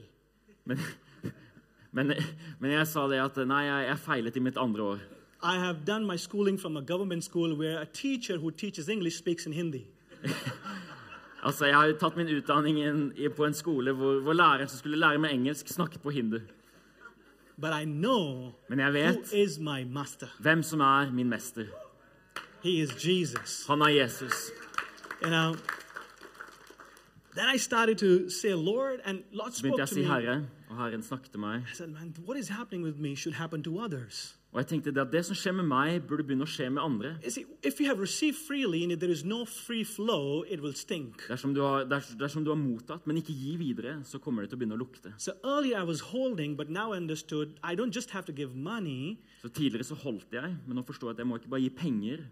[0.66, 0.80] Men,
[1.98, 2.14] men,
[2.62, 5.06] men jeg sa det at nei, jeg, jeg feilet i mitt andre år.
[5.44, 9.18] I have done my schooling from a government school where a teacher who teaches English
[9.18, 9.86] speaks in Hindi.
[11.48, 14.98] Altså, Jeg har tatt min utdanning in, på en skole hvor, hvor læreren som skulle
[14.98, 16.40] lære meg engelsk, snakket på hindu.
[17.62, 20.28] But I know Men jeg who is my master.
[20.40, 21.66] hvem som er min mester.
[22.64, 23.66] He is Jesus.
[23.68, 24.52] Han er Jesus.
[25.24, 25.56] You know,
[27.36, 30.26] then I started to say, Lord, and Lord Så begynte spoke jeg å si.
[30.26, 31.64] Herre, og Herren snakket til meg.
[31.72, 34.38] I said, man, what is happening with me should happen to others.
[34.52, 37.12] Og jeg tenkte at det som skjer med meg, burde begynne å skje med andre.
[37.30, 41.28] See, if you have received freely and there is no free flow, it will stink.
[41.30, 44.52] Dersom du, har, ders, dersom du har mottatt, men ikke gi videre, så kommer det
[44.52, 45.14] til å begynne å lukte.
[45.22, 48.56] So earlier I was holding, but now I understood I don't just have to give
[48.56, 51.62] money, Så Tidligere så holdt jeg, men nå forstår jeg at jeg må ikke bare
[51.62, 52.26] gi penger.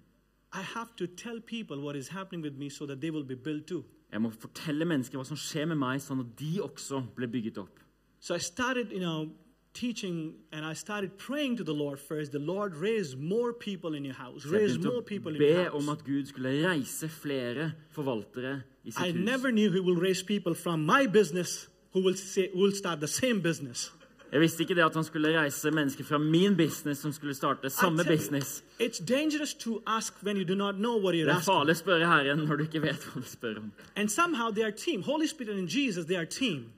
[0.56, 3.36] I have to tell people what is happening with me so that they will be
[3.36, 3.84] built too.
[4.12, 7.60] Jeg må fortelle mennesker hva som skjer med meg, sånn at de også blir bygget
[7.62, 7.85] opp.
[8.26, 9.30] So I started, you know,
[9.76, 12.32] teaching and I started praying to the Lord first.
[12.32, 14.44] The Lord raise more people in your house.
[14.48, 16.00] Raise more people in your om house.
[16.00, 19.26] at Gud skulle reise flere forvaltere i I hus.
[19.26, 23.08] never knew he will raise people from my business who will say, will start the
[23.08, 23.92] same business.
[24.32, 27.70] Jeg visste ikke det at han skulle reise mennesker fra min business som skulle starte
[27.70, 28.64] samme business.
[28.82, 31.54] It's dangerous to ask when you do not know what you're Det er asking.
[31.54, 33.72] farlig å spørre Herren når du ikke vet hva du spør om.
[33.96, 35.04] And somehow they are team.
[35.04, 36.72] Holy Spirit and Jesus, they are team.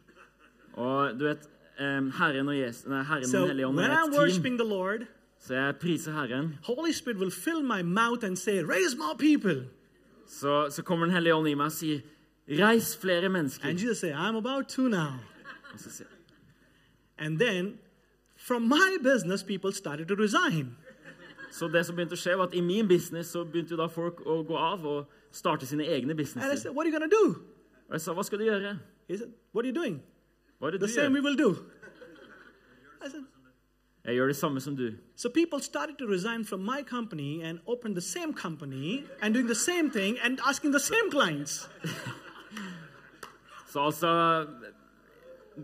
[0.78, 1.47] Og du vet,
[1.78, 4.57] Herren og Jesus, nei, Herren So hellige ånd er et team.
[4.57, 5.05] the Lord,
[5.39, 6.55] Så jeg priser Herren.
[6.63, 9.65] Holy Spirit will fill my mouth and say, raise more people.
[10.28, 12.01] Så, så kommer Den hellige ånd i meg og sier
[12.49, 13.67] Reis flere mennesker.
[13.69, 15.13] And Jesus said, I'm about to now.
[15.73, 16.07] Og så sier-
[17.17, 17.78] And then
[18.36, 20.75] from my business, people started to resign.
[21.51, 23.88] Så det som begynte å skje var at I min business så begynte jo da
[23.88, 26.55] folk å gå av og starte sine egne And I businesser.
[26.57, 27.39] said, What are you going to do?
[27.89, 28.78] Og jeg sa, hva skal du gjøre?
[29.07, 30.01] He said, What are you doing?
[30.59, 31.23] Hva er det The du same we gjør?
[31.23, 31.49] will do.
[33.05, 33.23] I said,
[34.05, 34.91] Jeg gjør det samme som du.
[35.15, 39.47] So people started to resign from my company and open the same company and doing
[39.47, 41.69] the same thing and asking the same clients.
[43.71, 44.47] Så altså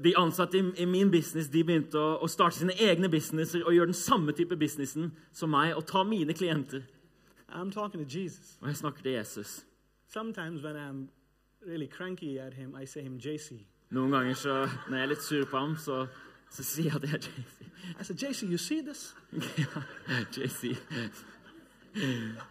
[0.03, 3.73] De ansatte i, i min business de begynte å, å starte sine egne businesser og
[3.75, 6.81] gjøre den samme type businessen som meg og ta mine klienter.
[7.49, 8.57] I'm talking to Jesus.
[8.61, 9.65] Og jeg snakker til Jesus.
[10.07, 11.09] Sometimes when I'm
[11.69, 13.61] really cranky at him, I say him JC.
[13.93, 14.53] Noen ganger så,
[14.89, 16.05] når jeg er litt sur på ham, så,
[16.49, 17.67] så sier jeg at jeg er JC.
[17.99, 19.13] I said, JC, you see this?
[19.57, 19.83] Ja,
[20.33, 20.75] JC.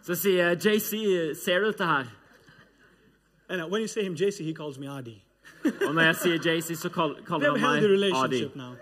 [0.03, 0.91] Så sier jeg, JC,
[1.35, 2.05] ser du dette her?
[3.49, 5.21] And when you say him JC, he calls me Adi.
[5.87, 8.51] Og når jeg sier JC, så kall, kaller han meg Adi.
[8.55, 8.75] now.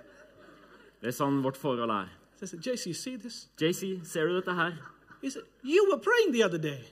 [1.01, 2.09] Det er sånn vårt forhold er.
[2.37, 3.47] So I said, JC, see this?
[3.57, 4.77] JC, ser du dette her?
[5.21, 6.83] He said, You were praying the other day.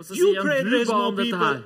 [0.00, 1.58] Og så sier han, du ba om dette her.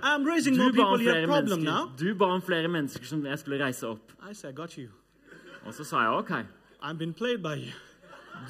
[0.58, 1.90] Du ba om flere mennesker.
[2.00, 4.10] Du ba om flere mennesker som jeg skulle reise opp.
[4.32, 4.58] Said.
[5.64, 6.32] Og så sa jeg, ok,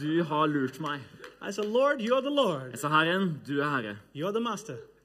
[0.01, 1.05] du har lurt meg.
[1.53, 1.76] Said.
[1.76, 3.97] Jeg sa, Herren, du er herre.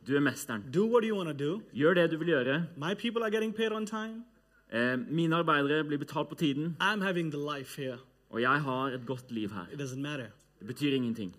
[0.08, 0.64] Du er mesteren.
[0.72, 2.64] Gjør det du vil gjøre.
[2.78, 4.24] My people are getting paid on time.
[4.72, 6.78] Eh, mine arbeidere blir betalt på tiden,
[8.30, 9.66] og jeg har et godt liv her.
[10.60, 11.36] Det betyr ingenting.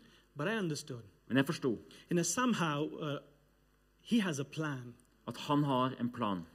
[1.29, 1.79] Men jeg forsto
[2.09, 3.17] know, somehow uh,
[4.03, 4.95] he has a plan,
[5.29, 6.47] at han har en plan.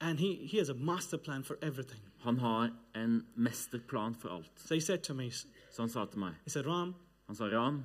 [0.00, 2.00] and he, he has a master plan for everything.
[2.24, 4.50] Han har en mesterplan for alt.
[4.56, 6.94] So he said to me, Så han sa til meg, he said, Ram,
[7.26, 7.84] han sa, Ram,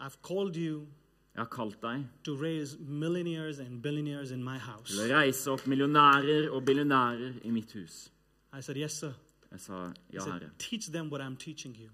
[0.00, 0.86] I've called you
[1.34, 4.92] jeg har kalt deg to raise millionaires and billionaires in my til house.
[5.00, 8.10] å reise opp millionærer og billionærer i mitt hus.
[8.52, 9.14] I said, yes, sir.
[9.50, 10.50] Jeg sa, He ja, said, herre.
[10.58, 11.88] teach them what I'm teaching you.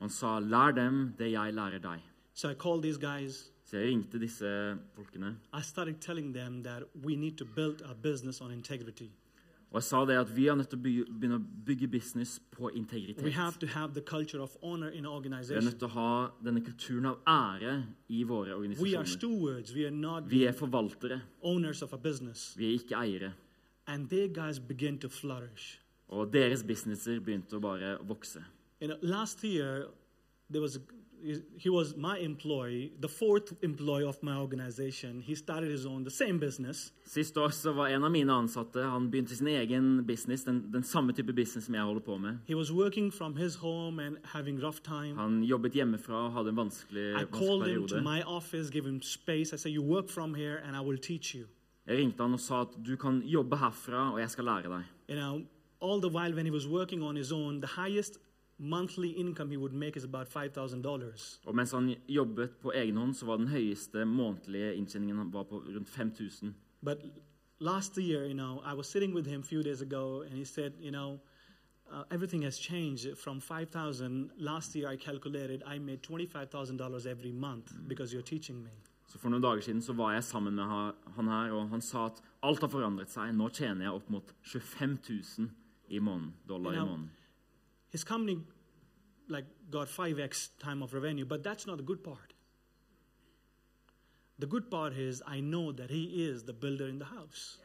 [0.00, 2.00] Han sa, lær dem det jeg lærer deg.
[2.34, 3.50] So I called these guys.
[3.68, 4.48] Så jeg ringte disse
[4.96, 9.10] folkene, I started telling them that we need to build a business on integrity.
[9.70, 12.70] og jeg sa det at vi er nødt til å begynne å bygge business på
[12.70, 13.32] We integritet.
[13.32, 16.60] have to have the culture of honor in Vi er nødt til å ha denne
[16.64, 19.04] kulturen av ære i våre We are organisasjoner.
[19.04, 19.74] stewards.
[19.74, 22.54] We are not Vi er forvaltere, owners of a business.
[22.56, 23.32] vi er ikke eiere.
[23.86, 25.78] And their guys begin to flourish.
[26.08, 28.42] Og deres businesser begynte å bare vokse.
[28.80, 29.88] You know, last year,
[30.50, 30.80] there was a,
[31.58, 35.22] he was my employee, the fourth employee of my organization.
[35.22, 36.92] He started his own, the same business.
[37.04, 40.82] Sist år så var en av mine ansatte han begynte sin egen business, den, den
[40.82, 42.38] samme type business som jeg holder på med.
[42.46, 45.14] He was working from his home and having rough time.
[45.16, 48.86] Han jobbet hjemmefra og hadde en vanskelig, I vanskelig called him to my office, gave
[48.86, 49.54] him space.
[49.54, 51.46] I said, "You work from here, and I will teach you."
[51.86, 54.84] Jeg ringte han og sa at du kan jobbe herfra, og jeg skal lære deg.
[55.08, 55.40] You know,
[55.80, 58.18] all the while when he was working on his own, the highest
[58.58, 61.40] monthly income he would make is about five thousand dollars.
[61.46, 65.58] Og mens han jobbet på egen hånd, så var den høyeste månedlige inntjeningen var på
[65.76, 66.54] rundt 5000.
[66.84, 66.98] But
[67.60, 70.44] last year, you know, I was sitting with him a few days ago, and he
[70.44, 71.18] said, you know,
[71.92, 74.30] uh, everything has changed from 5,000.
[74.38, 78.70] Last year, I calculated I made $25,000 every month because you're teaching me.
[79.08, 80.64] Så For noen dager siden så var jeg sammen med
[81.16, 83.32] han her, og han sa at alt har forandret seg.
[83.34, 84.98] Nå tjener jeg opp mot 25
[85.38, 85.48] 000
[85.88, 86.84] i måneden, dollar i Ja.
[86.84, 87.10] måneden.
[87.92, 88.36] His company,
[89.28, 92.34] like, got 5x time of revenue, but that's not the good part.
[94.38, 97.58] The good part is I know that he is the builder in the house.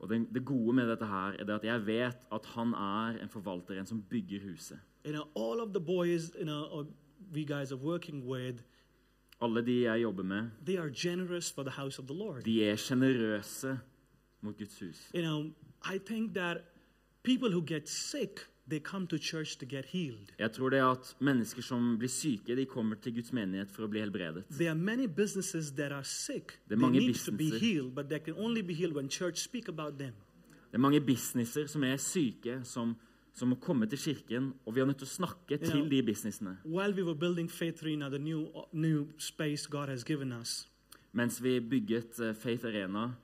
[0.00, 3.22] Og det, det gode med dette her er det at jeg vet at han er
[3.22, 4.78] en forvalter, en som bygger huset.
[5.06, 6.86] You know, all of the boys, you know,
[7.32, 8.62] we guys are working with,
[9.42, 12.42] Alle de jeg jobber med, they are generous for the house of the Lord.
[12.42, 13.78] de er sjenerøse
[14.40, 15.10] mot Guds hus.
[15.14, 15.52] You know,
[15.94, 16.58] I think that
[17.22, 18.40] people who get sick,
[18.70, 20.32] they come to church to get healed.
[20.38, 23.84] Jeg tror det er at mennesker som blir syke, de kommer til Guds menighet for
[23.84, 24.44] å bli helbredet.
[24.50, 26.58] There are many businesses that are sick.
[26.68, 27.58] Det er mange businesser.
[30.70, 32.96] Det er mange businesser som er syke, som,
[33.34, 36.02] som må komme til kirken, og vi er nødt til å snakke you til de
[36.02, 36.56] businessene.
[36.64, 40.70] While we were building Faith Arena, the new new space God has given us,
[41.12, 43.14] Mens vi bygget eh, Faith Arena,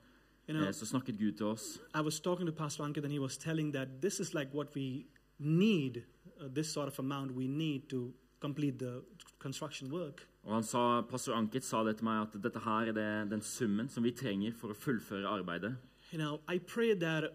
[0.47, 1.79] you know, eh, så snakket Gud til oss.
[1.95, 4.75] I was talking to Pastor Anke, and he was telling that this is like what
[4.75, 5.05] we
[5.39, 6.03] need,
[6.39, 9.03] uh, this sort of amount we need to complete the
[9.39, 10.27] construction work.
[10.43, 13.89] Og han sa, Pastor Ankit sa det til meg at dette her er den summen
[13.89, 15.75] som vi trenger for å fullføre arbeidet.
[16.11, 17.33] You know, I pray that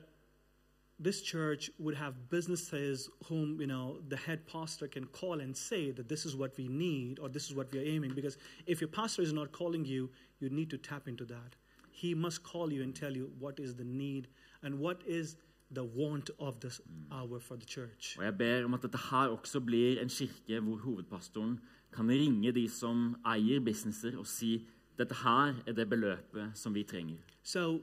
[0.98, 5.90] this church would have businesses whom, you know, the head pastor can call and say
[5.90, 8.14] that this is what we need or this is what we are aiming.
[8.14, 11.56] Because if your pastor is not calling you, you need to tap into that.
[12.02, 14.26] he must call you and tell you what is the need
[14.62, 15.36] and what is
[15.74, 18.18] the want of this hour for the church.
[18.18, 21.60] Og jeg ber om at dette her også blir en kirke hvor hovedpastoren
[21.92, 24.66] kan ringe de som eier businesser, og si
[24.98, 27.18] dette her er det beløpet som vi trenger.
[27.42, 27.82] So,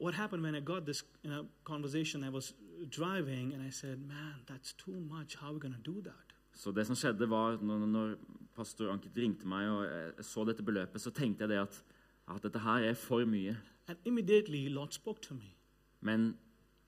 [0.00, 2.24] what happened when I got this you know, conversation?
[2.24, 2.54] I was
[2.90, 5.36] driving and I said, Man, that's too much.
[5.36, 6.34] How are we going to do that?
[6.54, 8.14] Så det som skjedde var, når, når
[8.56, 11.84] pastor Ankit ringte meg og jeg så dette beløpet, så tenkte jeg det at,
[12.30, 13.56] at dette her er for mye.
[13.88, 15.56] And immediately, Lord spoke to me.
[16.00, 16.38] Men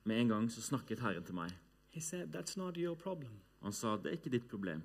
[0.07, 1.51] med en gang så snakket Herren til meg.
[1.91, 3.33] He said, That's not your problem.
[3.63, 4.83] Han sa det er ikke ditt problem.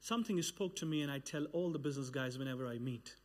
[0.00, 3.16] Something you spoke to me, and I tell all the business guys whenever I meet.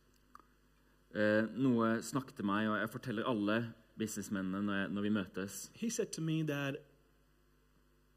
[1.14, 5.70] Eh, noe snakket til meg, og jeg forteller alle businessmennene når, jeg, når vi møtes.
[5.74, 6.76] He said to me that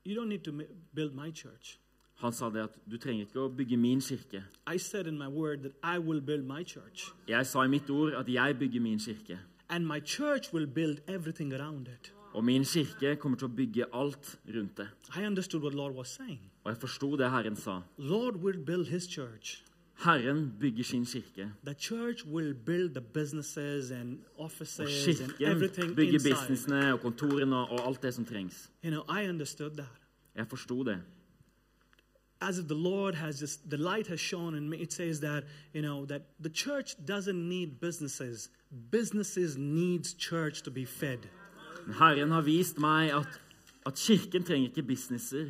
[0.06, 0.52] you don't need to
[0.96, 1.80] build my church.
[2.16, 4.46] Han sa det at du trenger ikke å bygge min kirke.
[4.74, 7.90] I said in my word that I will build my church, Jeg sa i mitt
[7.90, 9.40] ord at jeg bygger min kirke.
[9.70, 12.12] And my church will build everything around it.
[12.34, 14.88] Og min kirke kommer til å bygge alt rundt det.
[15.16, 16.40] I understood what Lord was saying.
[16.64, 17.82] Og jeg forsto det Herren sa.
[17.98, 19.64] Lord will build his church.
[19.96, 21.52] Herren bygger sin kirke.
[21.66, 26.34] The church will build the businesses and Og kirken and everything bygger inside.
[26.34, 28.72] businessene og kontorene og alt det som trengs.
[28.84, 29.96] You know, I understood that.
[30.36, 31.02] Jeg forsto det.
[32.48, 34.78] As if the Lord has just, the light has shone me.
[34.78, 35.44] It says that,
[35.74, 38.50] you know, that the church doesn't need businesses.
[38.92, 41.20] Businesses needs church to be fed.
[42.00, 43.28] Herren har vist meg at,
[43.86, 45.46] at kirken trenger ikke businesser.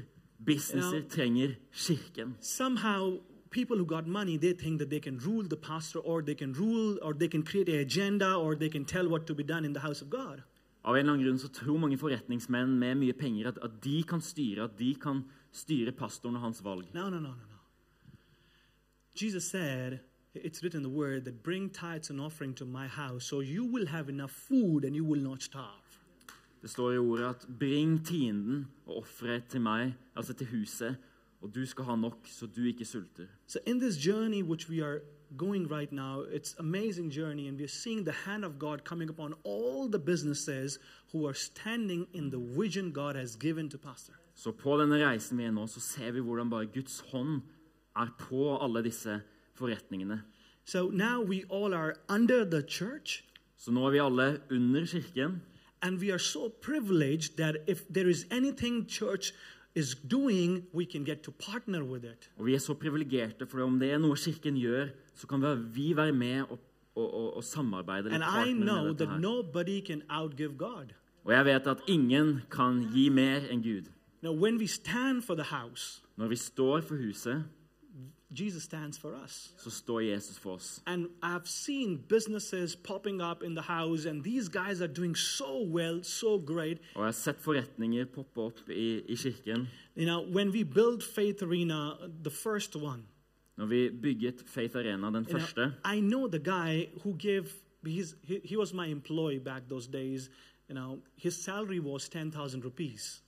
[0.46, 1.08] Businesser Ja.
[1.10, 2.36] trenger kirken.
[2.42, 3.20] Somehow,
[3.52, 6.54] people who got money, they think that they can rule the pastor or they can
[6.54, 9.66] rule or they can create an agenda or they can tell what to be done
[9.66, 10.44] in the house of God.
[10.86, 14.04] Av en eller annen grunn så tror mange forretningsmenn med mye penger at, at de
[14.04, 15.42] kan styre, at de kan styre
[15.98, 16.94] pastoren og hans valg.
[16.94, 17.56] No, no, no, no, no.
[19.16, 20.00] Jesus said,
[20.36, 23.64] it's written in the word that bring tithes and offering to my house so you
[23.64, 25.82] will have enough food and you will not starve.
[26.62, 30.98] Det står i ordet at 'bring tienden og offeret til meg', altså til huset,
[31.42, 33.26] og du skal ha nok, så du ikke sulter.
[33.48, 35.00] So in this journey which we are
[35.38, 39.34] going right now, it's amazing journey and we're seeing the hand of God coming upon
[39.44, 40.80] all the businesses
[41.14, 44.14] who are standing in the vision God has given to pastor.
[44.36, 47.42] Så på denne reisen vi er nå, så ser vi hvordan bare Guds hånd
[47.96, 49.22] er på alle disse
[49.56, 50.22] forretningene.
[50.66, 53.24] So now we all are under the church
[53.58, 55.42] Så nå er vi alle under kirken,
[55.82, 59.32] and we are so privileged that if there is anything church
[59.76, 62.30] is doing, we can get to partner with it.
[62.38, 65.42] og vi er så privilegerte, for om det er noe kirken gjør, så kan
[65.76, 66.60] vi- være med og,
[66.96, 70.92] og, og, og samarbeide And I know that nobody can outgive God.
[71.24, 73.90] Og jeg vet at ingen kan gi mer enn Gud.
[74.26, 77.44] Now, when we stand for the house, Når vi står for huset,
[78.40, 79.54] Jesus stands for us.
[79.58, 80.82] så står Jesus for oss.
[80.86, 85.64] And I've seen businesses popping up in the house, and these guys are doing so
[85.64, 86.78] well, so great.
[86.96, 89.68] Og jeg har sett forretninger poppe opp i, i kirken.
[89.96, 91.92] You know, when we built Faith Arena,
[92.24, 93.04] the first one,
[93.58, 97.44] Når vi bygget Faith Arena, den you know, I know the guy who gave,
[97.86, 100.30] he's, he, he was my employee back those days.
[100.70, 103.22] You know, his salary was 10,000 rupees.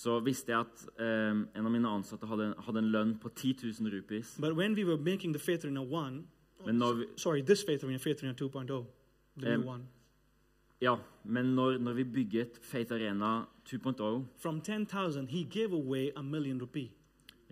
[0.00, 3.56] Så visste jeg at eh, en av mine ansatte hadde, hadde en lønn på 10
[3.80, 4.36] 000 rupees.
[4.40, 6.22] But when we were making the Faith Arena 1,
[6.66, 8.84] Men når vi, sorry, this Faith Arena, Faith Arena 2.0,
[9.36, 9.82] the Um, new one,
[10.80, 10.94] ja,
[11.24, 16.60] men når, når vi bygget Faith Arena 2.0 from 10,000, he gave away a million
[16.60, 16.90] rupee.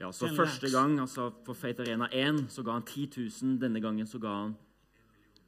[0.01, 3.11] ja, Så første gang, altså for Faith Arena 1, så ga han 10
[3.42, 3.61] 000.
[3.61, 4.55] Denne gangen så ga han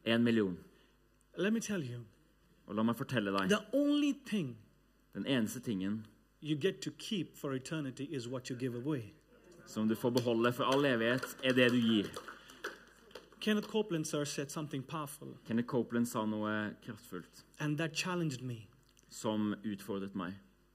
[0.05, 0.59] 1 million.
[1.38, 2.01] Let me tell you,
[2.66, 4.57] Og la meg fortelle deg, the only thing
[5.14, 6.07] den eneste tingen
[6.43, 9.12] you get to keep for eternity is what you give away.
[9.66, 12.07] som du får beholde for all evighet, er det du gir.
[13.41, 18.68] Kenneth Copeland, sir, said something powerful, Kenneth Copeland sa noe kraftfullt and that challenged me.
[19.09, 20.32] som utfordret meg.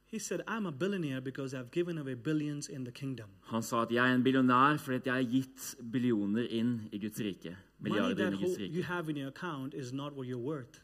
[0.08, 3.26] He said, I'm a billionaire because I've given away billions in the kingdom.
[3.42, 7.20] Han sa at jeg er en billionær fordi jeg har gitt billioner inn i Guds
[7.20, 7.56] rike.
[7.80, 10.28] Money Milliarder that inn i Guds ho- you have in your account is not what
[10.28, 10.82] you're worth.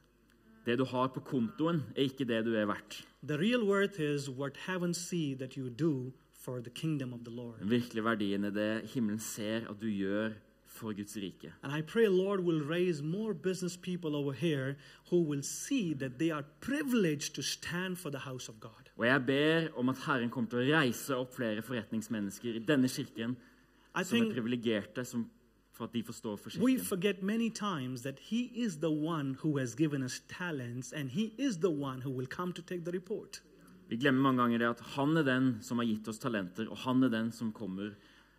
[0.65, 3.01] Det du har på kontoen, er ikke det du er verdt.
[3.23, 7.33] The real worth is what heaven see that you do for the kingdom of the
[7.33, 7.59] Lord.
[7.59, 10.31] Den virkelige verdien er det himmelen ser at du gjør
[10.65, 11.53] for Guds rike.
[11.63, 14.75] And I pray Lord will raise more business people over here
[15.11, 18.89] who will see that they are privileged to stand for the house of God.
[18.97, 22.89] Og jeg ber om at Herren kommer til å reise opp flere forretningsmennesker i denne
[22.89, 23.37] kirken
[23.97, 25.25] I som er privilegerte som,
[25.81, 29.57] for at de forstår for we forget many times that He is the one who
[29.57, 32.91] has given us talents and He is the one who will come to take the
[32.91, 33.41] report.
[33.89, 36.77] Vi glemmer mange ganger det at han er den som har gitt oss talenter, og
[36.85, 37.95] han er den som kommer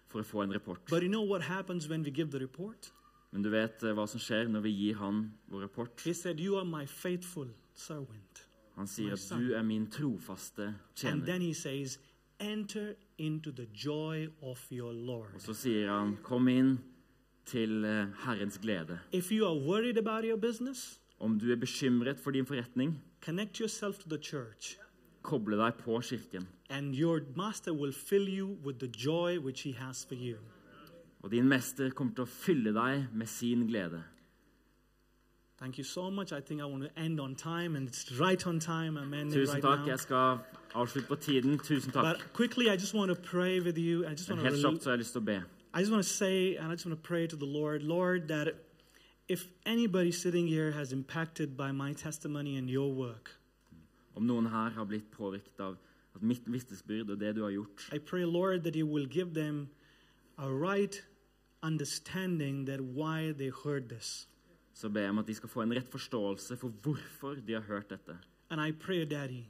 [0.08, 0.80] for å få en rapport.
[0.88, 2.92] But you know what happens when we give the report?
[3.32, 6.00] Men du vet eh, hva som skjer når vi gir han vår rapport.
[6.04, 8.46] He said, You are my faithful servant.
[8.76, 9.42] Han sier My at son.
[9.44, 11.26] du er min trofaste And tjener.
[11.26, 11.98] then he says,
[12.40, 15.34] Enter into the joy of your Lord.
[15.34, 16.78] Og så sier han, kom inn
[17.46, 18.98] til eh, Herrens glede.
[19.12, 23.56] If you are worried about your business, Om du er bekymret for din forretning, connect
[23.56, 24.76] yourself to the church,
[25.22, 26.48] koble deg på kirken.
[26.70, 30.36] and your master will fill you with the joy which he has for you.
[31.22, 34.02] Og din mester kommer til å fylle deg med sin glede.
[35.58, 36.32] Thank you so much.
[36.32, 38.96] I think I want to end on time, and it's right on time.
[38.98, 39.78] I'm ending Tusen right takk.
[39.78, 39.86] now.
[39.86, 40.38] Jeg skal
[40.74, 41.58] avslutte på tiden.
[41.58, 42.04] Tusen takk.
[42.04, 44.04] But quickly, I just want to pray with you.
[44.04, 44.48] I just want to.
[44.48, 45.42] helt kjapt så har jeg lyst til å be.
[45.74, 48.28] I just want to say, and I just want to pray to the Lord, Lord,
[48.28, 48.54] that
[49.28, 53.30] if anybody sitting here has impacted by my testimony and your work,
[54.14, 55.78] Om noen her har blitt påvirket av
[56.14, 59.32] at mitt vitnesbyrd og det du har gjort, I pray, Lord, that you will give
[59.34, 59.70] them
[60.36, 61.02] a right
[61.62, 64.28] understanding that why they heard this.
[64.74, 67.60] så ber jeg om at de skal få en rett forståelse for hvorfor de har
[67.60, 68.18] hørt dette.
[68.50, 69.44] And I pray, Daddy,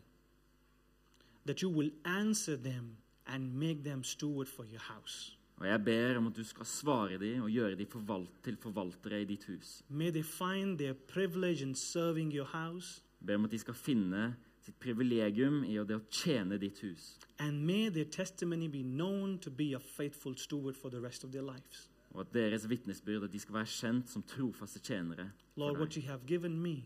[1.47, 2.97] that you will answer them
[3.27, 5.37] and make them steward for your house.
[5.57, 9.21] Og jeg ber om at du skal svare dem og gjøre dem forvalt, til forvaltere
[9.23, 9.83] i ditt hus.
[9.89, 13.75] May they find their privilege in serving your house, Jeg ber om at de skal
[13.75, 17.19] finne sitt privilegium i det å tjene ditt hus.
[17.39, 21.31] and may their testimony be known to be a faithful steward for the rest of
[21.33, 21.89] their lives.
[22.15, 25.31] Og at deres vitnesbyrd at de skal være kjent som trofaste tjenere.
[25.57, 26.03] Lord, for what deg.
[26.03, 26.85] you have given me,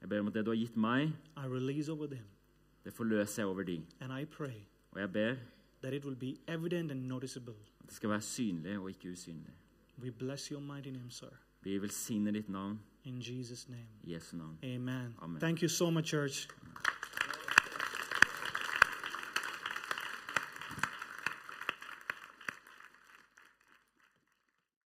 [0.00, 2.24] Jeg ber om at det du har gitt meg, I release over them.
[2.84, 3.86] det forløser jeg over dem.
[4.00, 4.60] And I pray
[4.92, 5.34] Og jeg ber
[5.82, 7.54] that it will be evident and noticeable.
[7.80, 9.52] at det skal være synlig og ikke usynlig.
[9.98, 11.26] We bless your mighty name, sir.
[11.62, 13.86] Vi velsigner ditt navn In Jesus' name.
[14.02, 14.58] i Jesu navn.
[14.64, 15.14] Amen.
[15.22, 15.40] Amen.
[15.40, 16.48] Thank you so much, church.